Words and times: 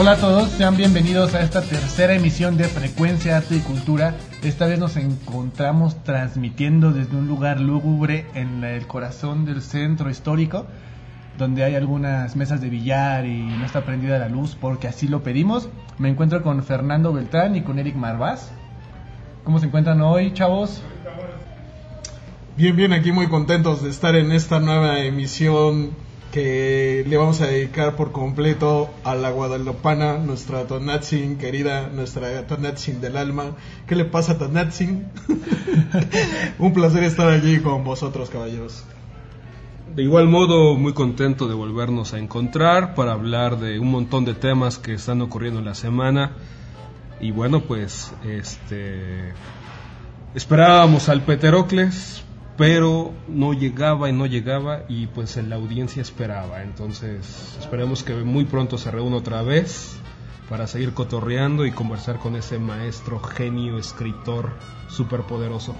Hola 0.00 0.12
a 0.12 0.16
todos, 0.16 0.48
sean 0.52 0.78
bienvenidos 0.78 1.34
a 1.34 1.42
esta 1.42 1.60
tercera 1.60 2.14
emisión 2.14 2.56
de 2.56 2.64
Frecuencia 2.64 3.36
Arte 3.36 3.56
y 3.56 3.60
Cultura. 3.60 4.14
Esta 4.42 4.66
vez 4.66 4.78
nos 4.78 4.96
encontramos 4.96 6.02
transmitiendo 6.04 6.90
desde 6.90 7.18
un 7.18 7.28
lugar 7.28 7.60
lúgubre 7.60 8.24
en 8.32 8.64
el 8.64 8.86
corazón 8.86 9.44
del 9.44 9.60
centro 9.60 10.08
histórico, 10.08 10.64
donde 11.36 11.64
hay 11.64 11.74
algunas 11.74 12.34
mesas 12.34 12.62
de 12.62 12.70
billar 12.70 13.26
y 13.26 13.42
no 13.42 13.66
está 13.66 13.84
prendida 13.84 14.18
la 14.18 14.30
luz 14.30 14.56
porque 14.58 14.88
así 14.88 15.06
lo 15.06 15.22
pedimos. 15.22 15.68
Me 15.98 16.08
encuentro 16.08 16.42
con 16.42 16.64
Fernando 16.64 17.12
Beltrán 17.12 17.54
y 17.54 17.60
con 17.60 17.78
Eric 17.78 17.94
Marvás. 17.94 18.52
¿Cómo 19.44 19.58
se 19.58 19.66
encuentran 19.66 20.00
hoy, 20.00 20.32
chavos? 20.32 20.82
Bien, 22.56 22.74
bien, 22.74 22.94
aquí 22.94 23.12
muy 23.12 23.26
contentos 23.26 23.82
de 23.82 23.90
estar 23.90 24.16
en 24.16 24.32
esta 24.32 24.60
nueva 24.60 25.00
emisión 25.00 25.90
que 26.32 27.04
le 27.08 27.16
vamos 27.16 27.40
a 27.40 27.46
dedicar 27.46 27.96
por 27.96 28.12
completo 28.12 28.90
a 29.04 29.14
la 29.14 29.30
guadalupana, 29.30 30.18
nuestra 30.18 30.66
Tonatzin 30.66 31.38
querida, 31.38 31.88
nuestra 31.88 32.46
Tonatzin 32.46 33.00
del 33.00 33.16
alma. 33.16 33.56
¿Qué 33.86 33.96
le 33.96 34.04
pasa 34.04 34.32
a 34.32 34.38
Tonatzin? 34.38 35.08
Un 36.58 36.72
placer 36.72 37.02
estar 37.02 37.28
allí 37.28 37.60
con 37.60 37.82
vosotros, 37.84 38.30
caballeros. 38.30 38.84
De 39.94 40.04
igual 40.04 40.28
modo, 40.28 40.76
muy 40.76 40.92
contento 40.92 41.48
de 41.48 41.54
volvernos 41.54 42.14
a 42.14 42.18
encontrar 42.18 42.94
para 42.94 43.12
hablar 43.12 43.58
de 43.58 43.80
un 43.80 43.90
montón 43.90 44.24
de 44.24 44.34
temas 44.34 44.78
que 44.78 44.94
están 44.94 45.20
ocurriendo 45.20 45.58
en 45.58 45.64
la 45.64 45.74
semana. 45.74 46.36
Y 47.20 47.32
bueno, 47.32 47.62
pues 47.62 48.12
este 48.24 49.32
esperábamos 50.34 51.08
al 51.08 51.22
Peterocles, 51.22 52.22
pero 52.60 53.14
no 53.26 53.54
llegaba 53.54 54.10
y 54.10 54.12
no 54.12 54.26
llegaba 54.26 54.82
y 54.86 55.06
pues 55.06 55.34
la 55.38 55.56
audiencia 55.56 56.02
esperaba. 56.02 56.62
Entonces 56.62 57.56
esperemos 57.58 58.02
que 58.02 58.12
muy 58.16 58.44
pronto 58.44 58.76
se 58.76 58.90
reúna 58.90 59.16
otra 59.16 59.40
vez 59.40 59.96
para 60.50 60.66
seguir 60.66 60.92
cotorreando 60.92 61.64
y 61.64 61.70
conversar 61.70 62.18
con 62.18 62.36
ese 62.36 62.58
maestro, 62.58 63.18
genio, 63.18 63.78
escritor 63.78 64.50
superpoderoso. 64.90 65.74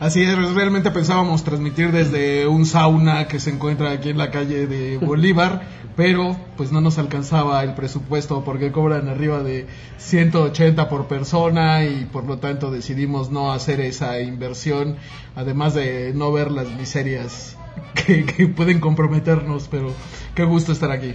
Así 0.00 0.22
es, 0.22 0.36
realmente 0.54 0.90
pensábamos 0.90 1.44
transmitir 1.44 1.92
desde 1.92 2.46
un 2.48 2.66
sauna 2.66 3.28
que 3.28 3.38
se 3.38 3.50
encuentra 3.50 3.92
aquí 3.92 4.08
en 4.08 4.18
la 4.18 4.30
calle 4.30 4.66
de 4.66 4.98
Bolívar, 5.06 5.62
pero 5.96 6.36
pues 6.56 6.72
no 6.72 6.80
nos 6.80 6.98
alcanzaba 6.98 7.62
el 7.62 7.74
presupuesto 7.74 8.42
porque 8.44 8.72
cobran 8.72 9.08
arriba 9.08 9.42
de 9.42 9.66
180 9.98 10.88
por 10.88 11.06
persona 11.06 11.84
y 11.84 12.06
por 12.06 12.24
lo 12.24 12.38
tanto 12.38 12.70
decidimos 12.70 13.30
no 13.30 13.52
hacer 13.52 13.80
esa 13.80 14.20
inversión, 14.20 14.96
además 15.36 15.74
de 15.74 16.12
no 16.14 16.32
ver 16.32 16.50
las 16.50 16.68
miserias 16.68 17.56
que, 17.94 18.24
que 18.24 18.48
pueden 18.48 18.80
comprometernos, 18.80 19.68
pero 19.70 19.92
qué 20.34 20.44
gusto 20.44 20.72
estar 20.72 20.90
aquí. 20.90 21.14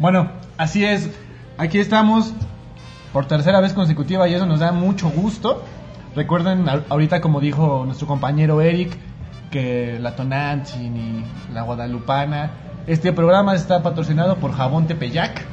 Bueno, 0.00 0.32
así 0.56 0.84
es, 0.84 1.08
aquí 1.56 1.78
estamos 1.78 2.32
por 3.12 3.26
tercera 3.26 3.60
vez 3.60 3.72
consecutiva 3.72 4.28
y 4.28 4.34
eso 4.34 4.46
nos 4.46 4.60
da 4.60 4.72
mucho 4.72 5.08
gusto. 5.10 5.64
Recuerden 6.14 6.66
ahorita 6.88 7.20
como 7.20 7.40
dijo 7.40 7.84
nuestro 7.84 8.06
compañero 8.06 8.60
Eric 8.60 8.96
que 9.50 9.98
la 10.00 10.16
Tonantzin 10.16 10.96
y 10.96 11.24
la 11.54 11.62
Guadalupana, 11.62 12.50
este 12.86 13.12
programa 13.12 13.54
está 13.54 13.82
patrocinado 13.82 14.36
por 14.36 14.52
Jabón 14.52 14.86
Tepeyac. 14.86 15.44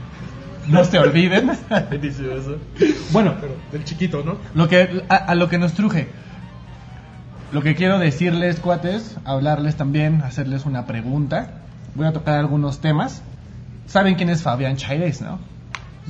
No 0.67 0.83
se 0.83 0.97
olviden. 0.97 1.51
bueno, 3.11 3.35
pero 3.39 3.55
del 3.71 3.83
chiquito, 3.83 4.23
¿no? 4.23 4.37
Lo 4.53 4.67
que 4.67 5.03
a, 5.09 5.35
lo 5.35 5.47
que 5.49 5.57
nos 5.57 5.73
truje. 5.73 6.09
Lo 7.51 7.61
que 7.61 7.75
quiero 7.75 7.99
decirles, 7.99 8.59
cuates, 8.59 9.17
hablarles 9.23 9.75
también, 9.75 10.21
hacerles 10.23 10.65
una 10.65 10.85
pregunta. 10.85 11.61
Voy 11.93 12.07
a 12.07 12.13
tocar 12.13 12.39
algunos 12.39 12.79
temas. 12.79 13.21
¿Saben 13.85 14.15
quién 14.15 14.29
es 14.29 14.41
Fabián 14.41 14.75
Chaires, 14.77 15.21
no? 15.21 15.39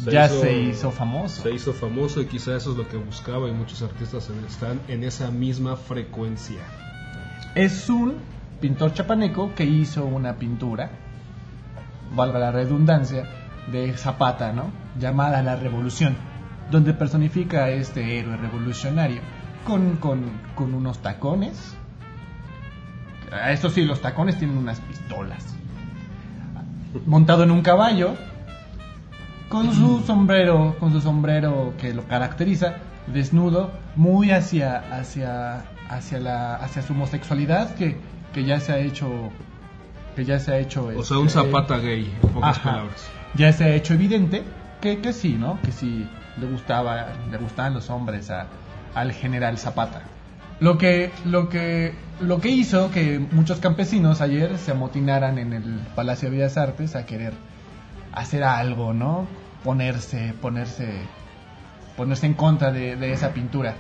Ya 0.04 0.30
se 0.30 0.54
hizo 0.62 0.92
famoso. 0.92 1.44
Se 1.44 1.54
hizo 1.54 1.74
famoso 1.74 2.22
y 2.22 2.26
quizá 2.26 2.56
eso 2.56 2.72
es 2.72 2.78
lo 2.78 2.88
que 2.88 2.98
buscaba 2.98 3.48
y 3.48 3.52
muchos 3.52 3.82
artistas 3.82 4.30
están 4.48 4.82
en 4.88 5.04
esa 5.04 5.32
misma 5.32 5.76
frecuencia. 5.76 6.62
Es 7.56 7.90
un 7.90 8.16
pintor 8.60 8.94
chapaneco 8.94 9.54
que 9.56 9.66
hizo 9.66 10.06
una 10.06 10.36
pintura, 10.36 10.92
valga 12.14 12.40
la 12.40 12.52
redundancia, 12.52 13.30
de 13.72 13.98
Zapata, 13.98 14.54
¿no? 14.54 14.72
Llamada 15.00 15.42
La 15.42 15.56
Revolución, 15.56 16.16
donde 16.72 16.94
personifica 16.94 17.66
a 17.66 17.70
este 17.70 18.20
héroe 18.20 18.38
revolucionario 18.38 19.22
con, 19.66 19.98
con, 19.98 20.24
con 20.56 20.74
unos 20.74 21.00
tacones. 21.00 21.76
Eso 23.50 23.70
sí, 23.70 23.84
los 23.84 24.02
tacones 24.02 24.38
tienen 24.38 24.58
unas 24.58 24.80
pistolas. 24.82 25.56
Montado 27.06 27.44
en 27.44 27.52
un 27.52 27.62
caballo, 27.62 28.16
con 29.56 29.74
su 29.74 30.02
sombrero, 30.02 30.76
con 30.82 30.92
su 30.92 31.00
sombrero 31.00 31.74
que 31.78 31.94
lo 31.94 32.04
caracteriza, 32.04 32.76
desnudo, 33.08 33.72
muy 33.96 34.32
hacia, 34.32 34.80
hacia, 34.94 35.64
hacia 35.88 36.20
la, 36.20 36.56
hacia 36.56 36.82
su 36.82 36.92
homosexualidad 36.92 37.74
que, 37.76 37.96
que 38.34 38.44
ya 38.44 38.60
se 38.60 38.74
ha 38.74 38.80
hecho, 38.80 39.08
que 40.14 40.26
ya 40.26 40.40
se 40.40 40.52
ha 40.52 40.60
hecho. 40.60 40.92
O 40.98 41.04
sea, 41.06 41.20
un 41.20 41.28
este, 41.28 41.40
zapata 41.40 41.78
gay, 41.78 42.14
en 42.22 42.30
pocas 42.32 42.60
palabras. 42.60 43.08
Ya 43.36 43.54
se 43.54 43.64
ha 43.64 43.74
hecho 43.74 43.94
evidente 43.94 44.44
que, 44.82 45.00
que 45.00 45.14
sí, 45.14 45.38
¿no? 45.40 45.58
Que 45.62 45.72
sí 45.72 46.06
le 46.38 46.48
gustaba, 46.48 47.08
le 47.32 47.38
gustaban 47.38 47.76
los 47.76 47.90
hombres 47.90 48.30
a, 48.32 48.48
al 48.94 49.14
general 49.14 49.58
Zapata. 49.58 50.02
Lo 50.60 50.78
que, 50.78 51.12
lo 51.24 51.48
que, 51.48 51.94
lo 52.20 52.42
que 52.42 52.50
hizo 52.50 52.92
que 52.92 53.20
muchos 53.32 53.60
campesinos 53.60 54.20
ayer 54.20 54.58
se 54.58 54.72
amotinaran 54.72 55.38
en 55.38 55.54
el 55.54 55.80
Palacio 55.96 56.30
de 56.30 56.36
Bellas 56.36 56.58
Artes 56.58 56.98
a 56.98 57.06
querer 57.06 57.32
hacer 58.12 58.44
algo, 58.44 58.94
¿no? 58.94 59.45
Ponerse, 59.66 60.34
ponerse, 60.42 60.88
ponerse 61.98 62.26
en 62.28 62.36
contra 62.36 62.72
de, 62.72 63.12
esa 63.12 63.34
pintura. 63.34 63.76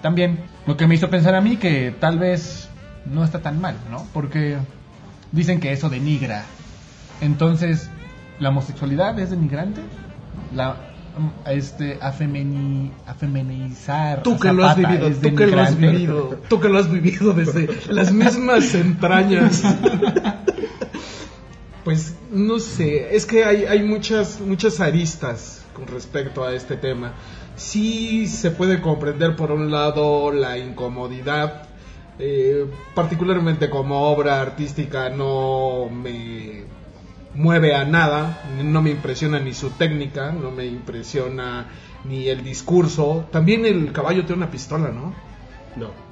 También 0.00 0.40
lo 0.66 0.76
que 0.76 0.86
me 0.86 0.94
hizo 0.94 1.10
pensar 1.10 1.34
a 1.34 1.40
mí 1.40 1.58
que 1.58 1.94
tal 2.00 2.18
vez 2.18 2.70
no 3.04 3.22
está 3.22 3.40
tan 3.40 3.60
mal, 3.60 3.76
¿no? 3.90 4.06
Porque 4.12 4.56
dicen 5.32 5.60
que 5.60 5.72
eso 5.72 5.90
denigra. 5.90 6.44
Entonces, 7.20 7.90
¿la 8.40 8.48
homosexualidad 8.48 9.18
es 9.18 9.30
denigrante? 9.30 9.82
La, 10.54 10.76
este 11.46 11.98
afemeni, 12.00 12.90
afemenizar 13.06 14.22
tú 14.22 14.38
que 14.38 14.52
lo 14.52 14.66
has 14.66 14.76
vivido 14.76 15.10
tú 15.10 15.34
que 15.34 15.46
lo 15.46 15.60
has 15.60 15.76
vivido 15.78 16.40
tú 16.48 16.60
que 16.60 16.68
lo 16.68 16.78
has 16.78 16.90
vivido 16.90 17.32
desde 17.32 17.68
las 17.88 18.12
mismas 18.12 18.74
entrañas 18.74 19.62
pues 21.84 22.15
no 22.36 22.58
sé, 22.58 23.16
es 23.16 23.24
que 23.24 23.44
hay, 23.44 23.64
hay 23.64 23.82
muchas, 23.82 24.40
muchas 24.40 24.80
aristas 24.80 25.64
con 25.72 25.86
respecto 25.86 26.44
a 26.44 26.54
este 26.54 26.76
tema. 26.76 27.14
Sí 27.56 28.26
se 28.26 28.50
puede 28.50 28.80
comprender 28.80 29.36
por 29.36 29.50
un 29.50 29.70
lado 29.70 30.30
la 30.30 30.58
incomodidad, 30.58 31.62
eh, 32.18 32.66
particularmente 32.94 33.70
como 33.70 34.02
obra 34.10 34.40
artística 34.40 35.08
no 35.08 35.88
me 35.90 36.64
mueve 37.34 37.74
a 37.74 37.84
nada, 37.84 38.42
no 38.62 38.82
me 38.82 38.90
impresiona 38.90 39.38
ni 39.38 39.54
su 39.54 39.70
técnica, 39.70 40.32
no 40.32 40.50
me 40.50 40.66
impresiona 40.66 41.66
ni 42.04 42.28
el 42.28 42.44
discurso. 42.44 43.26
También 43.32 43.64
el 43.64 43.92
caballo 43.92 44.26
tiene 44.26 44.42
una 44.42 44.50
pistola, 44.50 44.88
¿no? 44.88 45.14
No. 45.76 46.05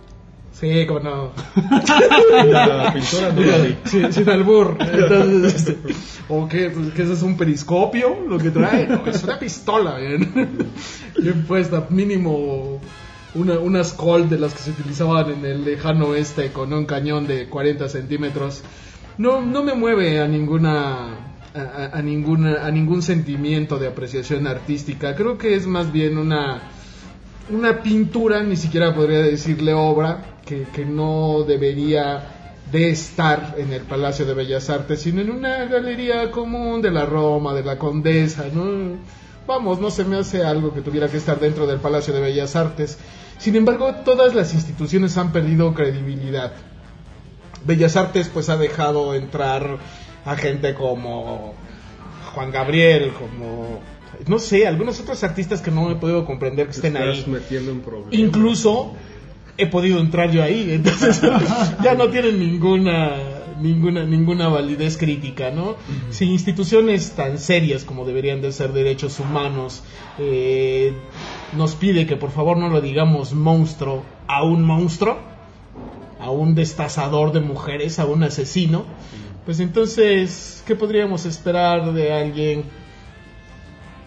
Sí, 0.55 0.87
como 0.87 1.01
no. 1.01 1.33
La 2.47 2.93
pintura 2.95 3.33
no 3.33 3.41
la 3.41 3.59
vi. 3.59 3.77
Sí, 3.85 4.03
sin 4.11 4.29
albur. 4.31 4.77
Entonces, 4.81 5.55
este, 5.55 5.79
¿O 6.29 6.49
qué? 6.49 6.71
Pues, 6.71 6.93
¿Qué 6.95 7.03
es 7.03 7.23
un 7.23 7.37
periscopio 7.37 8.21
lo 8.29 8.39
que 8.39 8.51
trae? 8.51 8.87
No, 8.87 9.05
es 9.07 9.23
una 9.25 9.39
pistola, 9.39 9.99
bien. 9.99 10.71
Bien 11.21 11.45
puesta, 11.45 11.87
mínimo 11.91 12.81
una, 13.35 13.59
unas 13.59 13.93
Colt 13.93 14.29
de 14.31 14.39
las 14.39 14.53
que 14.53 14.61
se 14.61 14.71
utilizaban 14.71 15.31
en 15.31 15.45
el 15.45 15.65
lejano 15.65 16.07
oeste 16.07 16.51
con 16.53 16.73
un 16.73 16.87
cañón 16.87 17.27
de 17.27 17.49
40 17.49 17.89
centímetros. 17.89 18.63
No, 19.19 19.41
no 19.43 19.63
me 19.63 19.75
mueve 19.75 20.21
a 20.21 20.29
ninguna 20.29 21.35
a, 21.55 21.91
a, 21.93 22.03
ninguna, 22.03 22.65
a 22.67 22.71
ningún 22.71 23.03
sentimiento 23.03 23.79
de 23.79 23.89
apreciación 23.89 24.47
artística. 24.47 25.15
Creo 25.15 25.39
que 25.39 25.55
es 25.55 25.67
más 25.67 25.93
bien 25.93 26.19
una, 26.19 26.63
una 27.51 27.83
pintura, 27.83 28.43
ni 28.43 28.57
siquiera 28.57 28.95
podría 28.95 29.21
decirle 29.21 29.73
obra, 29.73 30.34
que, 30.45 30.85
no 30.85 31.45
debería 31.47 32.53
de 32.71 32.91
estar 32.91 33.55
en 33.59 33.73
el 33.73 33.83
Palacio 33.83 34.25
de 34.25 34.35
Bellas 34.35 34.71
Artes, 34.71 35.01
sino 35.01 35.21
en 35.21 35.31
una 35.31 35.65
galería 35.67 36.31
común 36.31 36.83
de 36.83 36.91
la 36.91 37.07
Roma, 37.07 37.55
de 37.55 37.63
la 37.63 37.79
Condesa, 37.79 38.47
¿no? 38.53 38.99
Vamos, 39.47 39.81
no 39.81 39.91
se 39.91 40.05
me 40.05 40.17
hace 40.17 40.43
algo 40.43 40.73
que 40.73 40.81
tuviera 40.81 41.09
que 41.09 41.19
estar 41.19 41.39
dentro 41.39 41.67
del 41.67 41.79
Palacio 41.79 42.15
de 42.15 42.21
Bellas 42.21 42.57
Artes. 42.57 42.99
Sin 43.39 43.57
embargo, 43.57 43.95
todas 44.05 44.35
las 44.35 44.55
instituciones 44.55 45.19
han 45.19 45.33
perdido 45.33 45.75
credibilidad. 45.75 46.53
Bellas 47.67 47.97
Artes 47.97 48.31
pues 48.33 48.49
ha 48.49 48.57
dejado 48.57 49.15
entrar 49.15 49.79
a 50.25 50.37
gente 50.37 50.75
como 50.75 51.55
Juan 52.35 52.51
Gabriel, 52.51 53.13
como 53.13 53.81
no 54.27 54.39
sé, 54.39 54.67
algunos 54.67 55.01
otros 55.01 55.23
artistas 55.25 55.61
que 55.61 55.71
no 55.71 55.91
he 55.91 55.97
podido 55.97 56.25
comprender 56.25 56.67
que 56.67 56.73
estén 56.73 56.97
ahí. 56.97 57.25
Incluso 58.11 58.95
he 59.57 59.67
podido 59.67 60.01
entrar 60.01 60.31
yo 60.31 60.43
ahí, 60.43 60.71
entonces 60.73 61.21
ya 61.83 61.95
no 61.95 62.09
tienen 62.09 62.39
ninguna 62.39 63.35
ninguna, 63.61 64.05
ninguna 64.05 64.49
validez 64.49 64.97
crítica, 64.97 65.51
¿no? 65.51 65.77
Si 66.11 66.25
instituciones 66.25 67.13
tan 67.13 67.39
serias 67.39 67.85
como 67.85 68.05
deberían 68.05 68.41
de 68.41 68.53
ser 68.53 68.73
derechos 68.73 69.21
humanos 69.21 69.83
eh, 70.19 70.93
nos 71.57 71.75
pide 71.75 72.07
que 72.07 72.17
por 72.17 72.31
favor 72.31 72.57
no 72.57 72.69
lo 72.69 72.81
digamos 72.81 73.33
monstruo 73.33 74.05
a 74.27 74.43
un 74.43 74.63
monstruo, 74.65 75.19
a 76.21 76.31
un 76.31 76.55
destazador 76.55 77.33
de 77.33 77.41
mujeres, 77.41 77.99
a 77.99 78.07
un 78.07 78.23
asesino, 78.23 78.85
pues 79.45 79.61
entonces, 79.61 80.63
¿qué 80.67 80.75
podríamos 80.75 81.27
esperar 81.27 81.93
de 81.93 82.13
alguien 82.13 82.65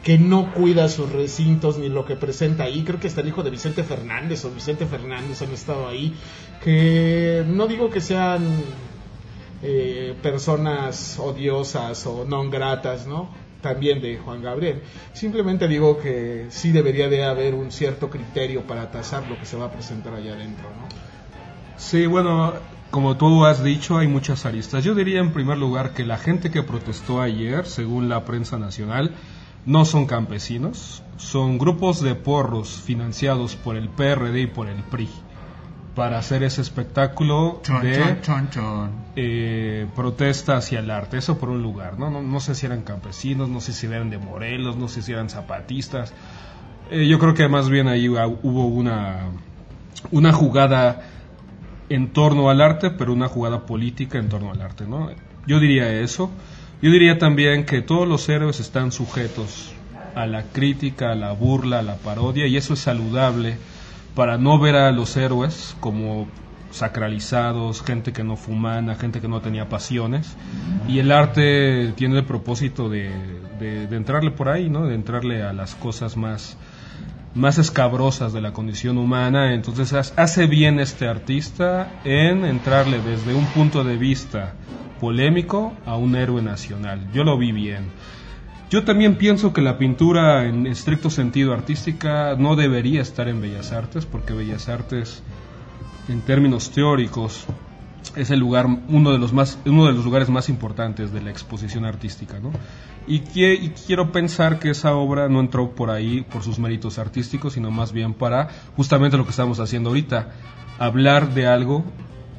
que 0.04 0.18
no 0.18 0.54
cuida 0.54 0.90
sus 0.90 1.12
recintos 1.12 1.78
ni 1.78 1.90
lo 1.90 2.06
que 2.06 2.16
presenta 2.16 2.64
ahí. 2.64 2.84
Creo 2.84 3.00
que 3.00 3.08
está 3.08 3.22
el 3.22 3.28
hijo 3.28 3.44
de 3.44 3.50
Vicente 3.50 3.84
Fernández 3.84 4.46
o 4.46 4.52
Vicente 4.52 4.86
Fernández 4.86 5.42
han 5.42 5.52
estado 5.52 5.88
ahí. 5.88 6.16
Que 6.64 7.44
no 7.48 7.68
digo 7.68 7.90
que 7.90 8.02
sean 8.02 8.42
eh, 9.64 10.16
personas 10.22 11.18
odiosas 11.20 12.06
o 12.06 12.26
no 12.26 12.50
gratas, 12.50 13.08
¿no? 13.08 13.30
También 13.62 14.02
de 14.02 14.18
Juan 14.18 14.42
Gabriel. 14.42 14.82
Simplemente 15.14 15.68
digo 15.68 15.98
que 15.98 16.46
sí 16.50 16.72
debería 16.72 17.10
de 17.10 17.26
haber 17.26 17.56
un 17.56 17.72
cierto 17.72 18.10
criterio 18.10 18.62
para 18.62 18.92
tasar 18.92 19.28
lo 19.28 19.38
que 19.40 19.46
se 19.46 19.58
va 19.58 19.66
a 19.66 19.72
presentar 19.72 20.14
allá 20.14 20.34
adentro, 20.34 20.70
¿no? 20.70 20.88
Sí, 21.76 22.06
bueno, 22.06 22.54
como 22.92 23.18
tú 23.18 23.46
has 23.46 23.64
dicho, 23.64 23.98
hay 23.98 24.08
muchas 24.08 24.46
aristas. 24.46 24.84
Yo 24.84 24.96
diría 24.96 25.20
en 25.20 25.34
primer 25.34 25.58
lugar 25.58 25.94
que 25.94 26.06
la 26.06 26.18
gente 26.18 26.50
que 26.50 26.64
protestó 26.64 27.22
ayer, 27.22 27.66
según 27.66 28.10
la 28.10 28.26
prensa 28.26 28.58
nacional, 28.58 29.12
no 29.68 29.84
son 29.84 30.06
campesinos, 30.06 31.04
son 31.18 31.58
grupos 31.58 32.02
de 32.02 32.16
porros 32.16 32.82
financiados 32.82 33.58
por 33.58 33.76
el 33.76 33.90
PRD 33.90 34.42
y 34.42 34.48
por 34.48 34.68
el 34.68 34.82
PRI 34.82 35.10
para 35.94 36.20
hacer 36.20 36.44
ese 36.44 36.62
espectáculo 36.62 37.60
de 37.82 38.18
eh, 39.16 39.88
protesta 39.96 40.56
hacia 40.56 40.80
el 40.80 40.90
arte. 40.90 41.18
Eso 41.18 41.38
por 41.38 41.50
un 41.50 41.62
lugar, 41.62 42.00
¿no? 42.00 42.22
¿no? 42.22 42.40
sé 42.40 42.56
si 42.56 42.66
eran 42.66 42.84
campesinos, 42.84 43.50
no 43.50 43.60
sé 43.60 43.74
si 43.74 43.88
eran 43.88 44.10
de 44.10 44.20
Morelos, 44.20 44.78
no 44.78 44.88
sé 44.88 45.02
si 45.02 45.12
eran 45.12 45.30
zapatistas. 45.30 46.14
Eh, 46.90 47.08
yo 47.08 47.20
creo 47.20 47.34
que 47.34 47.48
más 47.50 47.68
bien 47.70 47.88
ahí 47.88 48.08
hubo 48.08 48.68
una, 48.68 49.32
una 50.12 50.32
jugada 50.32 51.02
en 51.90 52.14
torno 52.14 52.50
al 52.50 52.62
arte, 52.62 52.92
pero 52.92 53.12
una 53.12 53.28
jugada 53.28 53.66
política 53.66 54.18
en 54.18 54.30
torno 54.30 54.52
al 54.52 54.62
arte, 54.62 54.86
¿no? 54.86 55.10
Yo 55.46 55.60
diría 55.60 55.92
eso. 55.92 56.32
Yo 56.80 56.92
diría 56.92 57.18
también 57.18 57.66
que 57.66 57.82
todos 57.82 58.08
los 58.08 58.30
héroes 58.30 58.60
están 58.60 58.92
sujetos 58.92 59.74
a 60.14 60.28
la 60.28 60.44
crítica, 60.44 61.12
a 61.12 61.16
la 61.16 61.32
burla, 61.32 61.80
a 61.80 61.82
la 61.82 61.96
parodia, 61.96 62.46
y 62.46 62.56
eso 62.56 62.76
es 62.76 62.80
saludable 62.80 63.58
para 64.14 64.38
no 64.38 64.60
ver 64.60 64.76
a 64.76 64.92
los 64.92 65.18
héroes 65.18 65.76
como 65.80 66.28
sacralizados, 66.70 67.82
gente 67.82 68.14
que 68.14 68.24
no 68.24 68.36
fumana, 68.36 68.94
gente 68.94 69.22
que 69.22 69.28
no 69.28 69.42
tenía 69.42 69.70
pasiones. 69.70 70.36
Y 70.88 71.00
el 71.00 71.12
arte 71.12 71.94
tiene 71.96 72.20
el 72.20 72.26
propósito 72.26 72.90
de, 72.90 73.12
de, 73.60 73.96
entrarle 73.96 74.30
por 74.30 74.50
ahí, 74.50 74.70
¿no? 74.70 74.86
De 74.86 74.94
entrarle 74.94 75.42
a 75.42 75.54
las 75.54 75.74
cosas 75.74 76.16
más, 76.16 76.58
más 77.34 77.58
escabrosas 77.58 78.34
de 78.34 78.42
la 78.42 78.54
condición 78.54 79.00
humana. 79.00 79.56
Entonces 79.56 80.14
hace 80.16 80.46
bien 80.46 80.80
este 80.80 81.08
artista 81.08 81.90
en 82.04 82.46
entrarle 82.46 83.02
desde 83.02 83.34
un 83.34 83.46
punto 83.48 83.84
de 83.84 83.98
vista 83.98 84.54
polémico 85.00 85.74
a 85.86 85.96
un 85.96 86.16
héroe 86.16 86.42
nacional. 86.42 87.12
Yo 87.14 87.24
lo 87.24 87.38
vi 87.38 87.52
bien. 87.52 87.86
Yo 88.70 88.84
también 88.84 89.16
pienso 89.16 89.54
que 89.54 89.62
la 89.62 89.78
pintura 89.78 90.46
en 90.46 90.68
estricto 90.68 91.10
sentido 91.10 91.54
artística 91.54 92.36
no 92.38 92.58
debería 92.58 93.02
estar 93.02 93.30
en 93.30 93.40
Bellas 93.40 93.72
Artes, 93.72 94.06
porque 94.06 94.34
Bellas 94.34 94.68
Artes, 94.68 95.24
en 96.10 96.20
términos 96.22 96.72
teóricos, 96.72 97.46
es 98.16 98.30
el 98.30 98.40
lugar, 98.40 98.68
uno 98.90 99.12
de 99.12 99.20
los 99.20 99.32
más, 99.32 99.58
uno 99.66 99.86
de 99.86 99.94
los 99.94 100.04
lugares 100.04 100.30
más 100.30 100.50
importantes 100.50 101.14
de 101.14 101.22
la 101.22 101.30
exposición 101.30 101.86
artística, 101.86 102.40
¿no? 102.40 102.52
Y, 103.08 103.24
y, 103.36 103.70
quiero 103.86 104.12
pensar 104.12 104.60
que 104.60 104.72
esa 104.72 104.94
obra 104.94 105.30
no 105.30 105.40
entró 105.40 105.72
por 105.72 105.90
ahí 105.90 106.26
por 106.30 106.44
sus 106.44 106.60
méritos 106.60 107.00
artísticos, 107.00 107.54
sino 107.54 107.72
más 107.72 107.94
bien 107.94 108.14
para 108.14 108.50
justamente 108.76 109.16
lo 109.16 109.24
que 109.24 109.30
estamos 109.30 109.62
haciendo 109.62 109.90
ahorita, 109.90 110.32
hablar 110.78 111.34
de 111.34 111.48
algo 111.48 111.86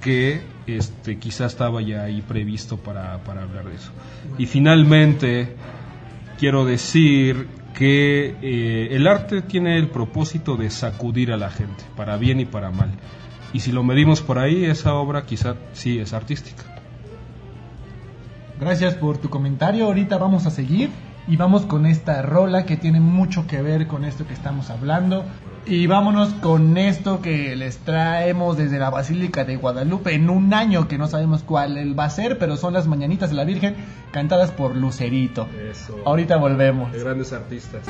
que 0.00 0.40
este, 0.66 1.18
quizá 1.18 1.46
estaba 1.46 1.82
ya 1.82 2.04
ahí 2.04 2.22
previsto 2.22 2.76
para, 2.76 3.14
hablar 3.14 3.64
de 3.68 3.74
eso. 3.74 3.90
Y 4.38 4.46
finalmente, 4.46 5.56
quiero 6.38 6.64
decir 6.64 7.48
que 7.74 8.36
eh, 8.42 8.88
el 8.92 9.06
arte 9.06 9.42
tiene 9.42 9.78
el 9.78 9.88
propósito 9.88 10.56
de 10.56 10.70
sacudir 10.70 11.32
a 11.32 11.36
la 11.36 11.50
gente, 11.50 11.84
para 11.96 12.16
bien 12.16 12.40
y 12.40 12.44
para 12.44 12.70
mal. 12.70 12.90
Y 13.52 13.60
si 13.60 13.72
lo 13.72 13.82
medimos 13.82 14.20
por 14.20 14.38
ahí, 14.38 14.64
esa 14.64 14.94
obra 14.94 15.24
quizá 15.24 15.56
sí 15.72 15.98
es 15.98 16.12
artística. 16.12 16.64
Gracias 18.60 18.94
por 18.94 19.18
tu 19.18 19.30
comentario. 19.30 19.86
Ahorita 19.86 20.18
vamos 20.18 20.46
a 20.46 20.50
seguir 20.50 20.90
y 21.28 21.36
vamos 21.36 21.66
con 21.66 21.84
esta 21.84 22.22
rola 22.22 22.64
que 22.64 22.76
tiene 22.76 23.00
mucho 23.00 23.46
que 23.46 23.60
ver 23.60 23.86
con 23.86 24.04
esto 24.04 24.26
que 24.26 24.32
estamos 24.32 24.70
hablando. 24.70 25.24
Y 25.66 25.86
vámonos 25.86 26.30
con 26.34 26.78
esto 26.78 27.20
que 27.20 27.54
les 27.54 27.76
traemos 27.78 28.56
desde 28.56 28.78
la 28.78 28.88
Basílica 28.88 29.44
de 29.44 29.56
Guadalupe 29.56 30.14
en 30.14 30.30
un 30.30 30.54
año 30.54 30.88
que 30.88 30.96
no 30.96 31.06
sabemos 31.06 31.42
cuál 31.42 31.98
va 31.98 32.04
a 32.04 32.10
ser, 32.10 32.38
pero 32.38 32.56
son 32.56 32.72
las 32.72 32.86
Mañanitas 32.86 33.28
de 33.28 33.36
la 33.36 33.44
Virgen 33.44 33.76
cantadas 34.10 34.50
por 34.50 34.74
Lucerito. 34.74 35.46
Eso. 35.70 36.00
Ahorita 36.06 36.38
volvemos. 36.38 36.90
De 36.92 37.00
grandes 37.00 37.34
artistas. 37.34 37.82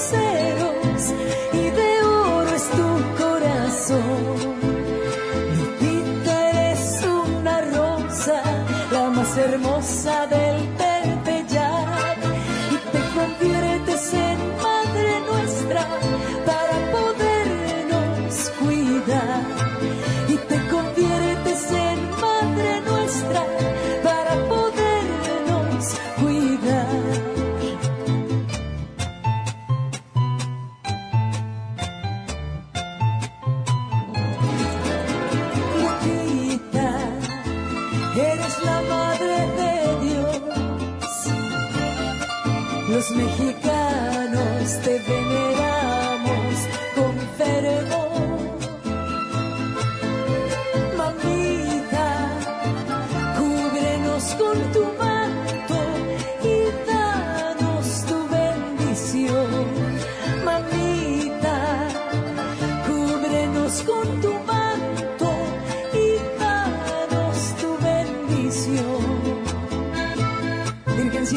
Luceros 0.00 1.12
y 1.52 1.70
de 1.70 1.89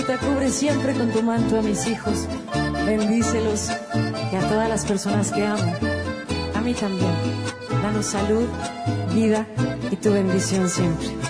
Cubre 0.01 0.49
siempre 0.49 0.93
con 0.95 1.11
tu 1.11 1.21
manto 1.21 1.59
a 1.59 1.61
mis 1.61 1.85
hijos. 1.85 2.27
Bendícelos 2.85 3.69
y 4.31 4.35
a 4.35 4.49
todas 4.49 4.67
las 4.67 4.85
personas 4.85 5.31
que 5.31 5.45
amo. 5.45 5.71
A 6.55 6.61
mí 6.61 6.73
también. 6.73 7.13
Danos 7.83 8.07
salud, 8.07 8.47
vida 9.13 9.45
y 9.91 9.95
tu 9.95 10.11
bendición 10.11 10.67
siempre. 10.67 11.22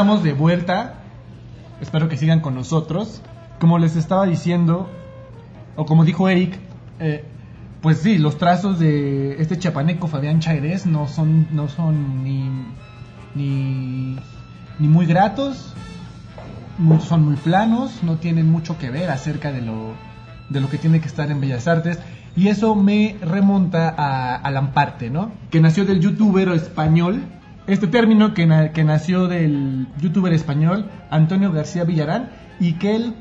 Estamos 0.00 0.22
de 0.22 0.32
vuelta. 0.32 0.94
Espero 1.82 2.08
que 2.08 2.16
sigan 2.16 2.40
con 2.40 2.54
nosotros. 2.54 3.20
Como 3.60 3.78
les 3.78 3.96
estaba 3.96 4.24
diciendo, 4.24 4.88
o 5.76 5.84
como 5.84 6.06
dijo 6.06 6.26
Eric, 6.30 6.58
eh, 7.00 7.26
pues 7.82 7.98
sí, 7.98 8.16
los 8.16 8.38
trazos 8.38 8.78
de 8.78 9.36
este 9.42 9.58
chapaneco 9.58 10.08
Fabián 10.08 10.40
Chairés 10.40 10.86
no 10.86 11.06
son, 11.06 11.48
no 11.50 11.68
son 11.68 12.24
ni, 12.24 12.48
ni, 13.34 14.16
ni 14.78 14.88
muy 14.88 15.04
gratos, 15.04 15.74
mu- 16.78 17.00
son 17.00 17.22
muy 17.26 17.36
planos, 17.36 18.02
no 18.02 18.16
tienen 18.16 18.50
mucho 18.50 18.78
que 18.78 18.88
ver 18.88 19.10
acerca 19.10 19.52
de 19.52 19.60
lo, 19.60 19.92
de 20.48 20.62
lo 20.62 20.70
que 20.70 20.78
tiene 20.78 21.02
que 21.02 21.08
estar 21.08 21.30
en 21.30 21.42
Bellas 21.42 21.68
Artes. 21.68 21.98
Y 22.34 22.48
eso 22.48 22.74
me 22.74 23.16
remonta 23.20 23.94
a, 23.98 24.36
a 24.36 24.50
Lamparte, 24.50 25.10
¿no? 25.10 25.30
Que 25.50 25.60
nació 25.60 25.84
del 25.84 26.00
youtuber 26.00 26.48
español. 26.48 27.22
Este 27.66 27.86
término 27.86 28.34
que, 28.34 28.46
na- 28.46 28.72
que 28.72 28.84
nació 28.84 29.28
del 29.28 29.86
youtuber 30.00 30.32
español 30.32 30.86
Antonio 31.10 31.52
García 31.52 31.84
Villarán 31.84 32.30
y 32.58 32.74
que 32.74 32.96
él 32.96 33.14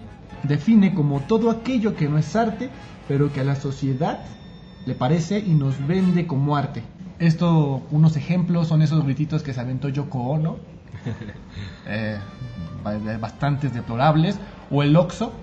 define 0.43 0.93
como 0.93 1.19
todo 1.21 1.51
aquello 1.51 1.95
que 1.95 2.09
no 2.09 2.17
es 2.17 2.35
arte, 2.35 2.69
pero 3.07 3.31
que 3.31 3.41
a 3.41 3.43
la 3.43 3.55
sociedad 3.55 4.19
le 4.85 4.95
parece 4.95 5.39
y 5.39 5.53
nos 5.53 5.85
vende 5.85 6.25
como 6.25 6.55
arte. 6.55 6.83
Esto, 7.19 7.81
unos 7.91 8.15
ejemplos 8.15 8.67
son 8.69 8.81
esos 8.81 9.03
grititos 9.03 9.43
que 9.43 9.53
se 9.53 9.59
aventó 9.59 9.89
Yoko 9.89 10.19
Ono, 10.19 10.55
eh, 11.85 12.17
ba- 12.83 13.17
bastantes 13.19 13.73
deplorables, 13.73 14.39
o 14.71 14.83
el 14.83 14.95
Oxo 14.95 15.33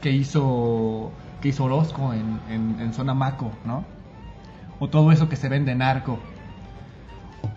que 0.00 0.12
hizo 0.12 1.10
que 1.40 1.48
hizo 1.48 1.64
Orozco 1.64 2.12
en, 2.12 2.38
en, 2.48 2.78
en 2.78 2.92
Zona 2.92 3.14
Maco, 3.14 3.50
¿no? 3.64 3.84
O 4.78 4.88
todo 4.88 5.10
eso 5.10 5.28
que 5.28 5.34
se 5.34 5.48
vende 5.48 5.72
en 5.72 5.82
arco. 5.82 6.20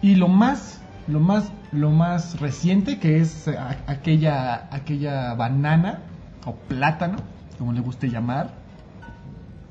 Y 0.01 0.15
lo 0.15 0.27
más, 0.27 0.81
lo 1.07 1.19
más, 1.19 1.51
lo 1.71 1.91
más 1.91 2.39
reciente 2.39 2.99
que 2.99 3.19
es 3.19 3.47
a- 3.47 3.77
aquella, 3.87 4.67
aquella 4.71 5.33
banana 5.33 5.99
o 6.45 6.53
plátano, 6.55 7.17
como 7.57 7.73
le 7.73 7.81
guste 7.81 8.09
llamar, 8.09 8.51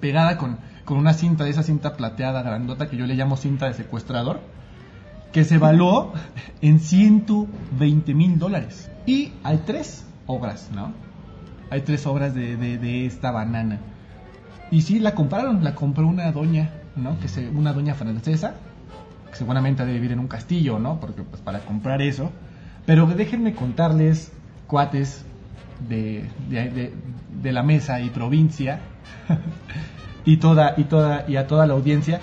pegada 0.01 0.37
con, 0.39 0.59
con 0.85 0.99
una 0.99 1.15
cinta 1.15 1.45
de 1.45 1.51
esa 1.51 1.63
cinta 1.63 1.97
plateada 1.97 2.43
grandota 2.43 2.89
que 2.89 2.97
yo 2.97 3.07
le 3.07 3.15
llamo 3.15 3.37
cinta 3.37 3.67
de 3.67 3.75
secuestrador, 3.75 4.41
que 5.33 5.45
se 5.45 5.57
evaluó 5.57 6.13
en 6.63 6.81
120 6.81 8.15
mil 8.15 8.39
dólares. 8.39 8.91
Y 9.07 9.33
hay 9.43 9.59
tres 9.67 10.05
obras, 10.27 10.71
¿no? 10.75 10.93
Hay 11.71 11.83
tres 11.83 12.07
obras 12.07 12.35
de, 12.35 12.57
de, 12.57 13.07
esta 13.07 13.31
banana. 13.31 13.81
Y 14.71 14.83
sí, 14.83 14.99
la 15.01 15.15
compraron, 15.15 15.65
la 15.65 15.75
compró 15.75 16.07
una 16.07 16.31
doña, 16.33 16.71
¿no? 16.97 17.19
Que 17.19 17.29
se, 17.29 17.49
una 17.49 17.73
doña 17.73 17.95
francesa, 17.95 18.55
seguramente 19.35 19.83
ha 19.83 19.87
de 19.87 19.93
vivir 19.93 20.13
en 20.13 20.19
un 20.21 20.29
castillo, 20.29 20.79
¿no? 20.79 21.01
Porque 21.01 21.23
pues 21.23 21.43
para 21.43 21.61
comprar 21.61 22.03
eso. 22.03 22.31
Pero 22.87 23.07
déjenme 23.07 23.55
contarles, 23.55 24.33
cuates 24.67 25.25
de, 25.89 26.29
de, 26.49 26.93
de- 27.43 27.53
la 27.53 27.63
mesa 27.63 28.01
y 28.01 28.11
provincia, 28.11 28.81
y 30.25 30.39
toda, 30.39 30.75
y 30.77 30.85
toda, 30.85 31.25
y 31.29 31.37
a 31.37 31.47
toda 31.47 31.67
la 31.67 31.75
audiencia, 31.75 32.21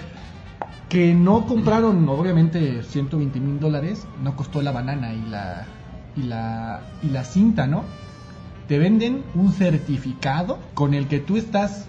que 0.89 1.13
no 1.13 1.45
compraron, 1.47 2.07
obviamente, 2.09 2.83
120 2.83 3.39
mil 3.39 3.59
dólares, 3.59 4.05
no 4.23 4.35
costó 4.35 4.61
la 4.61 4.71
banana 4.71 5.13
y 5.13 5.21
la, 5.29 5.65
y 6.17 6.23
la, 6.23 6.81
y 7.01 7.09
la 7.09 7.23
cinta, 7.23 7.67
¿no? 7.67 7.83
Te 8.67 8.77
venden 8.79 9.23
un 9.35 9.51
certificado 9.53 10.59
con 10.73 10.93
el 10.93 11.07
que 11.07 11.19
tú 11.19 11.37
estás, 11.37 11.87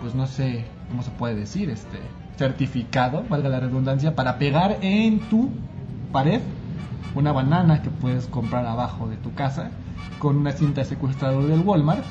pues 0.00 0.14
no 0.14 0.26
sé 0.26 0.64
cómo 0.88 1.02
se 1.02 1.10
puede 1.12 1.34
decir, 1.34 1.70
este 1.70 1.98
certificado, 2.36 3.24
valga 3.28 3.48
la 3.48 3.60
redundancia, 3.60 4.14
para 4.14 4.38
pegar 4.38 4.78
en 4.82 5.20
tu 5.28 5.50
pared 6.12 6.40
una 7.14 7.32
banana 7.32 7.82
que 7.82 7.90
puedes 7.90 8.26
comprar 8.26 8.66
abajo 8.66 9.08
de 9.08 9.16
tu 9.16 9.34
casa 9.34 9.70
con 10.18 10.36
una 10.36 10.52
cinta 10.52 10.80
de 10.80 10.86
secuestrador 10.86 11.46
del 11.46 11.60
Walmart 11.60 12.04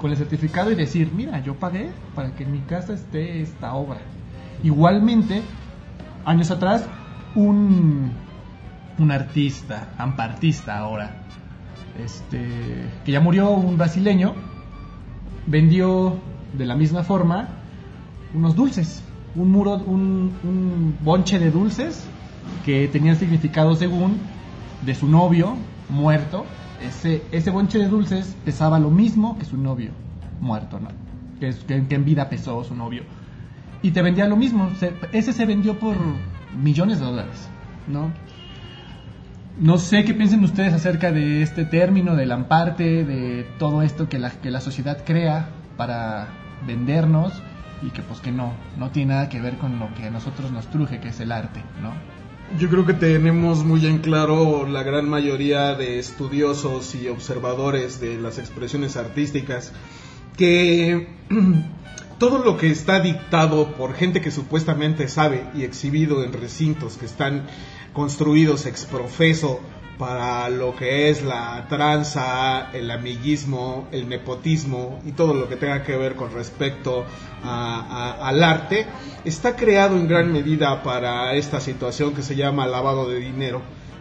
con 0.00 0.10
el 0.10 0.16
certificado 0.16 0.70
y 0.70 0.74
decir, 0.74 1.12
mira, 1.14 1.40
yo 1.40 1.56
pagué 1.56 1.90
para 2.14 2.34
que 2.34 2.44
en 2.44 2.52
mi 2.52 2.60
casa 2.60 2.94
esté 2.94 3.42
esta 3.42 3.74
obra. 3.74 3.98
Igualmente, 4.62 5.42
años 6.24 6.50
atrás, 6.50 6.86
un, 7.34 8.10
un 8.98 9.10
artista, 9.10 9.88
ampartista 9.98 10.78
ahora, 10.78 11.22
este, 12.02 12.40
que 13.04 13.12
ya 13.12 13.20
murió, 13.20 13.50
un 13.50 13.76
brasileño, 13.76 14.34
vendió 15.46 16.18
de 16.54 16.64
la 16.64 16.74
misma 16.74 17.02
forma 17.02 17.48
unos 18.32 18.56
dulces, 18.56 19.02
un 19.34 19.50
muro, 19.50 19.76
un, 19.76 20.36
un 20.42 20.96
bonche 21.02 21.38
de 21.38 21.50
dulces 21.50 22.04
que 22.64 22.88
tenía 22.88 23.14
significado 23.14 23.74
según 23.76 24.18
de 24.84 24.94
su 24.94 25.08
novio 25.08 25.56
muerto. 25.88 26.44
Ese, 26.82 27.22
ese 27.30 27.50
bonche 27.50 27.78
de 27.78 27.88
dulces 27.88 28.36
pesaba 28.44 28.78
lo 28.78 28.90
mismo 28.90 29.38
que 29.38 29.44
su 29.44 29.56
novio 29.56 29.90
muerto, 30.40 30.80
¿no? 30.80 30.88
Que- 31.38 31.54
que 31.86 31.94
en 31.94 32.04
vida 32.04 32.28
pesó 32.28 32.64
su 32.64 32.74
novio. 32.74 33.02
Y 33.82 33.90
te 33.92 34.02
vendía 34.02 34.26
lo 34.28 34.36
mismo. 34.36 34.70
se- 34.78 34.94
ese 35.12 35.32
se 35.32 35.46
vendió 35.46 35.78
por 35.78 35.96
millones 36.60 36.98
de 37.00 37.04
dólares, 37.06 37.48
¿no? 37.86 38.10
No 39.58 39.76
sé 39.76 40.04
qué 40.04 40.14
piensen 40.14 40.42
ustedes 40.42 40.72
acerca 40.72 41.12
de 41.12 41.42
este 41.42 41.64
término, 41.66 42.16
del 42.16 42.32
amparte, 42.32 43.04
de 43.04 43.46
todo 43.58 43.82
esto 43.82 44.08
que 44.08 44.18
la, 44.18 44.30
que 44.30 44.50
la 44.50 44.60
sociedad 44.60 45.04
crea 45.04 45.50
para 45.76 46.28
vendernos 46.66 47.32
y 47.82 47.90
que 47.90 48.02
pues 48.02 48.20
que 48.20 48.32
no, 48.32 48.54
no 48.76 48.90
tiene 48.90 49.14
nada 49.14 49.28
que 49.28 49.40
ver 49.40 49.56
con 49.56 49.78
lo 49.78 49.92
que 49.94 50.04
a 50.04 50.10
nosotros 50.10 50.50
nos 50.50 50.68
truje, 50.70 51.00
que 51.00 51.08
es 51.08 51.20
el 51.20 51.32
arte, 51.32 51.62
¿no? 51.82 51.92
Yo 52.58 52.68
creo 52.68 52.84
que 52.84 52.94
tenemos 52.94 53.64
muy 53.64 53.86
en 53.86 53.98
claro 53.98 54.66
la 54.66 54.82
gran 54.82 55.08
mayoría 55.08 55.74
de 55.74 56.00
estudiosos 56.00 56.96
y 56.96 57.06
observadores 57.06 58.00
de 58.00 58.20
las 58.20 58.38
expresiones 58.38 58.96
artísticas 58.96 59.72
que 60.36 61.14
todo 62.18 62.44
lo 62.44 62.56
que 62.56 62.70
está 62.70 63.00
dictado 63.00 63.72
por 63.74 63.94
gente 63.94 64.20
que 64.20 64.32
supuestamente 64.32 65.06
sabe 65.06 65.48
y 65.54 65.62
exhibido 65.62 66.24
en 66.24 66.32
recintos 66.32 66.96
que 66.96 67.06
están 67.06 67.46
construidos 67.92 68.66
ex 68.66 68.84
profeso 68.84 69.60
para 70.00 70.48
lo 70.48 70.74
que 70.74 71.10
es 71.10 71.22
la 71.22 71.66
tranza, 71.68 72.70
el 72.72 72.90
amiguismo, 72.90 73.86
el 73.92 74.08
nepotismo 74.08 74.98
y 75.04 75.12
todo 75.12 75.34
lo 75.34 75.46
que 75.46 75.56
tenga 75.56 75.82
que 75.84 75.94
ver 75.94 76.16
con 76.16 76.32
respecto 76.32 77.04
a- 77.44 78.16
al 78.26 78.42
arte, 78.42 78.86
está 79.26 79.54
creado 79.56 79.96
en 79.96 80.08
gran 80.08 80.32
medida 80.32 80.82
para 80.82 81.34
esta 81.34 81.60
situación 81.60 82.14
que 82.14 82.22
se 82.22 82.34
llama 82.34 82.66
lavado 82.66 83.10
de 83.10 83.18
dinero. 83.20 83.60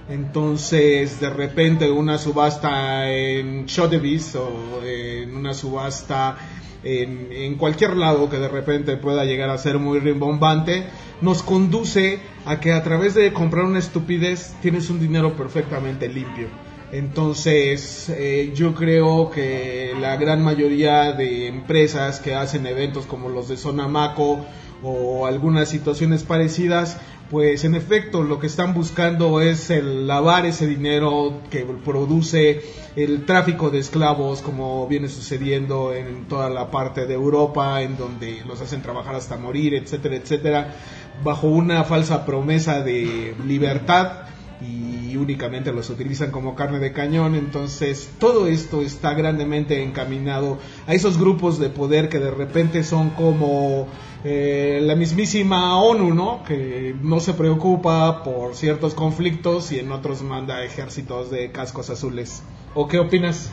Entonces, 0.10 1.20
de 1.20 1.30
repente, 1.30 1.92
una 1.92 2.18
subasta 2.18 3.12
en 3.12 3.68
Sotheby's 3.68 4.36
o 4.36 4.82
en 4.84 5.36
una 5.36 5.54
subasta 5.54 6.38
en, 6.84 7.56
cualquier 7.56 7.96
lado 7.96 8.30
que 8.30 8.38
de 8.38 8.48
repente 8.48 8.98
pueda 8.98 9.26
llegar 9.26 9.50
a 9.50 9.58
ser 9.58 9.80
muy 9.80 10.00
rimbombante, 10.00 10.86
nos 11.22 11.44
conduce 11.44 12.20
a 12.46 12.60
que 12.60 12.72
a 12.72 12.84
través 12.84 13.14
de 13.14 13.34
comprar 13.34 13.66
una 13.66 13.80
estupidez 13.80 14.56
tienes 14.62 14.90
un 14.90 15.00
dinero 15.00 15.34
perfectamente 15.34 16.08
limpio. 16.08 16.48
Entonces, 16.92 18.10
eh, 18.10 18.52
yo 18.56 18.74
creo 18.74 19.30
que 19.30 19.94
la 20.00 20.16
gran 20.16 20.44
mayoría 20.44 21.12
de 21.12 21.48
empresas 21.48 22.20
que 22.20 22.34
hacen 22.34 22.66
eventos 22.66 23.06
como 23.06 23.30
los 23.30 23.48
de 23.48 23.58
Sonamaco 23.58 24.46
o 24.84 25.26
algunas 25.26 25.70
situaciones 25.70 26.24
parecidas, 26.24 26.98
pues 27.30 27.64
en 27.64 27.76
efecto 27.76 28.24
lo 28.24 28.40
que 28.40 28.48
están 28.48 28.74
buscando 28.74 29.40
es 29.40 29.70
el 29.70 30.08
lavar 30.08 30.46
ese 30.46 30.66
dinero 30.66 31.42
que 31.52 31.66
produce 31.86 32.62
el 32.96 33.26
tráfico 33.26 33.70
de 33.70 33.80
esclavos 33.80 34.42
como 34.42 34.88
viene 34.88 35.10
sucediendo 35.10 35.94
en 35.94 36.28
toda 36.28 36.50
la 36.50 36.72
parte 36.72 37.06
de 37.06 37.14
Europa 37.14 37.82
en 37.82 37.98
donde 37.98 38.42
los 38.48 38.62
hacen 38.62 38.82
trabajar 38.82 39.16
hasta 39.16 39.38
morir, 39.38 39.76
etcétera, 39.76 40.16
etcétera, 40.16 40.76
bajo 41.24 41.48
una 41.48 41.84
falsa 41.84 42.26
promesa 42.26 42.82
de 42.82 43.36
libertad 43.46 44.30
y 44.62 45.16
únicamente 45.16 45.72
los 45.72 45.90
utilizan 45.90 46.32
como 46.32 46.56
carne 46.56 46.80
de 46.80 46.92
cañón. 46.92 47.36
Entonces, 47.36 48.10
todo 48.20 48.48
esto 48.48 48.82
está 48.82 49.14
grandemente 49.14 49.84
encaminado 49.84 50.58
a 50.88 50.94
esos 50.94 51.18
grupos 51.18 51.60
de 51.60 51.70
poder 51.70 52.10
que 52.10 52.20
de 52.20 52.32
repente 52.32 52.84
son 52.84 53.12
como 53.12 53.88
eh, 54.24 54.80
la 54.82 54.96
mismísima 54.96 55.82
ONU, 55.82 56.14
¿no? 56.14 56.44
Que 56.44 56.94
no 57.02 57.20
se 57.22 57.34
preocupa 57.34 58.24
por 58.24 58.56
ciertos 58.56 58.94
conflictos 58.94 59.72
y 59.72 59.80
en 59.80 59.92
otros 59.92 60.22
manda 60.24 60.64
ejércitos 60.64 61.32
de 61.32 61.52
cascos 61.52 61.90
azules. 61.90 62.44
¿O 62.76 62.88
qué 62.88 63.00
opinas? 63.00 63.52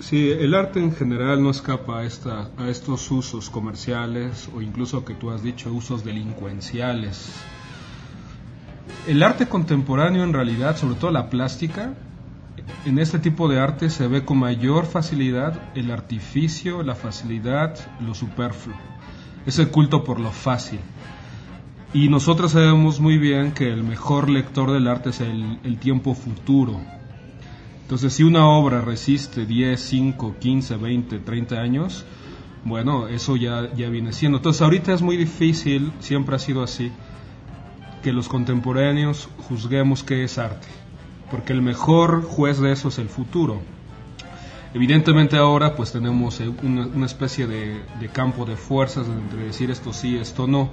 Sí, 0.00 0.30
el 0.30 0.54
arte 0.54 0.80
en 0.80 0.94
general 0.94 1.42
no 1.42 1.50
escapa 1.50 2.00
a, 2.00 2.04
esta, 2.04 2.50
a 2.56 2.68
estos 2.68 3.10
usos 3.10 3.50
comerciales 3.50 4.48
o 4.54 4.62
incluso 4.62 5.04
que 5.04 5.14
tú 5.14 5.30
has 5.30 5.42
dicho 5.42 5.72
usos 5.72 6.04
delincuenciales. 6.04 7.32
El 9.06 9.22
arte 9.22 9.48
contemporáneo 9.48 10.24
en 10.24 10.32
realidad, 10.32 10.76
sobre 10.76 10.96
todo 10.96 11.10
la 11.10 11.30
plástica, 11.30 11.94
en 12.84 12.98
este 12.98 13.18
tipo 13.18 13.48
de 13.48 13.60
arte 13.60 13.90
se 13.90 14.06
ve 14.08 14.24
con 14.24 14.38
mayor 14.38 14.86
facilidad 14.86 15.60
el 15.74 15.90
artificio, 15.90 16.82
la 16.82 16.94
facilidad, 16.94 17.78
lo 18.00 18.14
superfluo. 18.14 18.76
Es 19.46 19.58
el 19.58 19.68
culto 19.68 20.04
por 20.04 20.20
lo 20.20 20.30
fácil. 20.30 20.80
Y 21.94 22.08
nosotros 22.08 22.52
sabemos 22.52 23.00
muy 23.00 23.18
bien 23.18 23.52
que 23.52 23.72
el 23.72 23.82
mejor 23.82 24.28
lector 24.28 24.72
del 24.72 24.88
arte 24.88 25.10
es 25.10 25.20
el, 25.20 25.78
tiempo 25.78 26.14
futuro, 26.14 26.78
entonces, 27.88 28.12
si 28.12 28.22
una 28.22 28.46
obra 28.46 28.82
resiste 28.82 29.46
10, 29.46 29.80
5, 29.80 30.36
15, 30.38 30.76
20, 30.76 31.18
30 31.20 31.56
años, 31.56 32.04
bueno, 32.62 33.08
eso 33.08 33.34
ya, 33.34 33.72
ya 33.74 33.88
viene 33.88 34.12
siendo. 34.12 34.36
Entonces, 34.36 34.60
ahorita 34.60 34.92
es 34.92 35.00
muy 35.00 35.16
difícil, 35.16 35.90
siempre 35.98 36.36
ha 36.36 36.38
sido 36.38 36.62
así, 36.62 36.92
que 38.02 38.12
los 38.12 38.28
contemporáneos 38.28 39.30
juzguemos 39.48 40.04
qué 40.04 40.22
es 40.22 40.36
arte, 40.36 40.68
porque 41.30 41.52
el 41.52 41.62
mejor 41.62 42.22
juez 42.22 42.58
de 42.58 42.72
eso 42.72 42.88
es 42.88 42.98
el 42.98 43.08
futuro. 43.08 43.60
Evidentemente 44.74 45.36
ahora 45.36 45.74
pues 45.76 45.92
tenemos 45.92 46.40
una, 46.62 46.86
una 46.86 47.06
especie 47.06 47.46
de, 47.46 47.80
campo 48.12 48.44
de 48.44 48.56
fuerzas 48.56 49.08
entre 49.08 49.44
decir 49.44 49.70
esto 49.70 49.92
sí, 49.92 50.16
esto 50.18 50.46
no, 50.46 50.70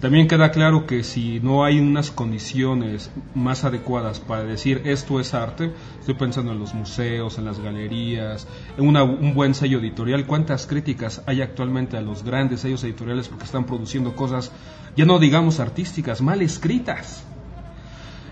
también 0.00 0.28
queda 0.28 0.52
claro 0.52 0.86
que 0.86 1.02
si 1.02 1.40
no 1.40 1.64
hay 1.64 1.80
unas 1.80 2.12
condiciones 2.12 3.10
más 3.34 3.64
adecuadas 3.64 4.20
para 4.20 4.44
decir 4.44 4.82
esto 4.84 5.18
es 5.18 5.34
arte, 5.34 5.72
estoy 5.98 6.14
pensando 6.14 6.52
en 6.52 6.60
los 6.60 6.72
museos, 6.72 7.36
en 7.36 7.46
las 7.46 7.58
galerías, 7.58 8.46
en 8.76 8.86
un 8.86 9.34
buen 9.34 9.54
sello 9.54 9.80
editorial, 9.80 10.24
cuántas 10.24 10.68
críticas 10.68 11.22
hay 11.26 11.42
actualmente 11.42 11.96
a 11.96 12.00
los 12.00 12.22
grandes 12.22 12.60
sellos 12.60 12.84
editoriales 12.84 13.28
porque 13.28 13.46
están 13.46 13.64
produciendo 13.64 14.14
cosas, 14.14 14.52
ya 14.94 15.04
no 15.04 15.18
digamos 15.18 15.58
artísticas, 15.58 16.20
mal 16.20 16.42
escritas. 16.42 17.24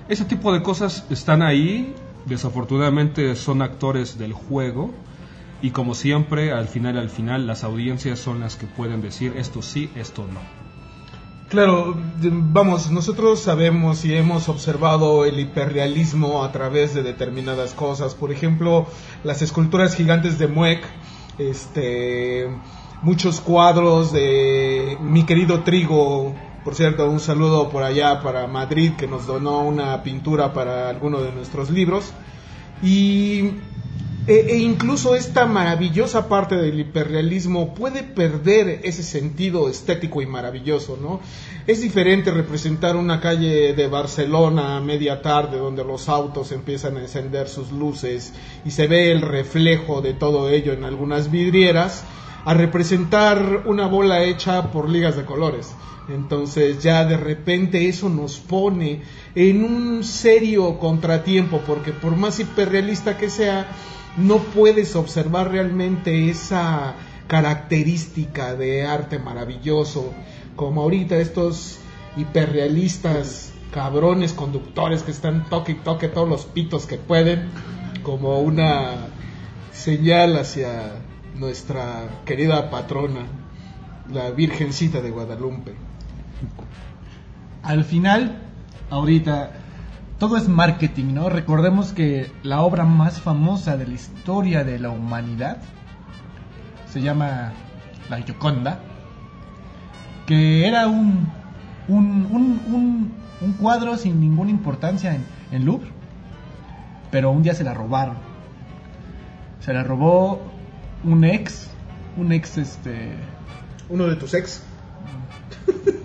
Ese 0.08 0.24
tipo 0.24 0.52
de 0.52 0.62
cosas 0.62 1.04
están 1.10 1.42
ahí, 1.42 1.94
desafortunadamente 2.26 3.34
son 3.34 3.60
actores 3.60 4.18
del 4.18 4.32
juego 4.32 4.92
y 5.62 5.70
como 5.70 5.94
siempre, 5.94 6.52
al 6.52 6.68
final, 6.68 6.98
al 6.98 7.10
final, 7.10 7.46
las 7.46 7.64
audiencias 7.64 8.18
son 8.18 8.40
las 8.40 8.56
que 8.56 8.66
pueden 8.66 9.00
decir 9.00 9.34
esto 9.36 9.62
sí, 9.62 9.90
esto 9.96 10.26
no. 10.32 10.40
Claro, 11.48 11.96
vamos, 12.20 12.90
nosotros 12.90 13.40
sabemos 13.40 14.04
y 14.04 14.14
hemos 14.14 14.48
observado 14.48 15.24
el 15.24 15.38
hiperrealismo 15.38 16.42
a 16.42 16.50
través 16.50 16.92
de 16.92 17.02
determinadas 17.02 17.72
cosas. 17.72 18.14
Por 18.14 18.32
ejemplo, 18.32 18.86
las 19.22 19.42
esculturas 19.42 19.94
gigantes 19.94 20.38
de 20.38 20.48
Mueck, 20.48 20.84
este, 21.38 22.48
muchos 23.02 23.40
cuadros 23.40 24.12
de 24.12 24.98
mi 25.00 25.24
querido 25.24 25.62
Trigo. 25.62 26.34
Por 26.66 26.74
cierto, 26.74 27.08
un 27.08 27.20
saludo 27.20 27.70
por 27.70 27.84
allá 27.84 28.20
para 28.22 28.48
Madrid 28.48 28.94
que 28.98 29.06
nos 29.06 29.24
donó 29.24 29.60
una 29.60 30.02
pintura 30.02 30.52
para 30.52 30.88
alguno 30.88 31.20
de 31.20 31.30
nuestros 31.30 31.70
libros. 31.70 32.12
Y 32.82 33.52
e, 34.26 34.34
e, 34.34 34.58
incluso 34.58 35.14
esta 35.14 35.46
maravillosa 35.46 36.28
parte 36.28 36.56
del 36.56 36.80
hiperrealismo 36.80 37.72
puede 37.72 38.02
perder 38.02 38.80
ese 38.82 39.04
sentido 39.04 39.68
estético 39.68 40.22
y 40.22 40.26
maravilloso, 40.26 40.98
¿no? 41.00 41.20
Es 41.68 41.82
diferente 41.82 42.32
representar 42.32 42.96
una 42.96 43.20
calle 43.20 43.72
de 43.72 43.86
Barcelona 43.86 44.76
a 44.76 44.80
media 44.80 45.22
tarde 45.22 45.58
donde 45.58 45.84
los 45.84 46.08
autos 46.08 46.50
empiezan 46.50 46.96
a 46.96 47.02
encender 47.02 47.48
sus 47.48 47.70
luces 47.70 48.32
y 48.64 48.72
se 48.72 48.88
ve 48.88 49.12
el 49.12 49.22
reflejo 49.22 50.00
de 50.02 50.14
todo 50.14 50.50
ello 50.50 50.72
en 50.72 50.82
algunas 50.82 51.30
vidrieras, 51.30 52.02
a 52.44 52.54
representar 52.54 53.62
una 53.66 53.86
bola 53.86 54.24
hecha 54.24 54.72
por 54.72 54.88
ligas 54.88 55.16
de 55.16 55.24
colores. 55.24 55.72
Entonces 56.08 56.82
ya 56.82 57.04
de 57.04 57.16
repente 57.16 57.88
eso 57.88 58.08
nos 58.08 58.38
pone 58.38 59.02
en 59.34 59.64
un 59.64 60.04
serio 60.04 60.78
contratiempo 60.78 61.60
porque 61.66 61.92
por 61.92 62.16
más 62.16 62.38
hiperrealista 62.38 63.16
que 63.16 63.28
sea, 63.28 63.68
no 64.16 64.38
puedes 64.38 64.94
observar 64.96 65.50
realmente 65.50 66.30
esa 66.30 66.94
característica 67.26 68.54
de 68.54 68.86
arte 68.86 69.18
maravilloso, 69.18 70.12
como 70.54 70.82
ahorita 70.82 71.16
estos 71.16 71.78
hiperrealistas 72.16 73.52
cabrones 73.72 74.32
conductores 74.32 75.02
que 75.02 75.10
están 75.10 75.50
toque 75.50 75.72
y 75.72 75.74
toque 75.74 76.08
todos 76.08 76.28
los 76.28 76.46
pitos 76.46 76.86
que 76.86 76.96
pueden, 76.96 77.50
como 78.02 78.38
una 78.40 79.08
señal 79.72 80.36
hacia 80.36 80.92
nuestra 81.34 82.22
querida 82.24 82.70
patrona, 82.70 83.26
la 84.10 84.30
Virgencita 84.30 85.02
de 85.02 85.10
Guadalupe. 85.10 85.74
Al 87.62 87.84
final, 87.84 88.36
ahorita 88.90 89.50
todo 90.18 90.36
es 90.36 90.48
marketing, 90.48 91.14
¿no? 91.14 91.28
Recordemos 91.28 91.92
que 91.92 92.30
la 92.42 92.62
obra 92.62 92.84
más 92.84 93.20
famosa 93.20 93.76
de 93.76 93.86
la 93.86 93.94
historia 93.94 94.64
de 94.64 94.78
la 94.78 94.90
humanidad 94.90 95.58
se 96.88 97.02
llama 97.02 97.52
La 98.08 98.22
Gioconda, 98.22 98.80
que 100.26 100.66
era 100.66 100.86
un, 100.86 101.28
un, 101.88 103.12
un, 103.40 103.52
cuadro 103.60 103.96
sin 103.96 104.18
ninguna 104.20 104.50
importancia 104.50 105.14
en, 105.14 105.24
en 105.52 105.64
Louvre, 105.66 105.90
pero 107.10 107.30
un 107.30 107.42
día 107.42 107.54
se 107.54 107.64
la 107.64 107.74
robaron. 107.74 108.16
Se 109.60 109.72
la 109.72 109.82
robó 109.82 110.40
un 111.04 111.24
ex, 111.24 111.68
un 112.16 112.32
ex 112.32 112.56
este... 112.58 113.12
Uno 113.88 114.06
de 114.06 114.16
tus 114.16 114.34
ex. 114.34 114.62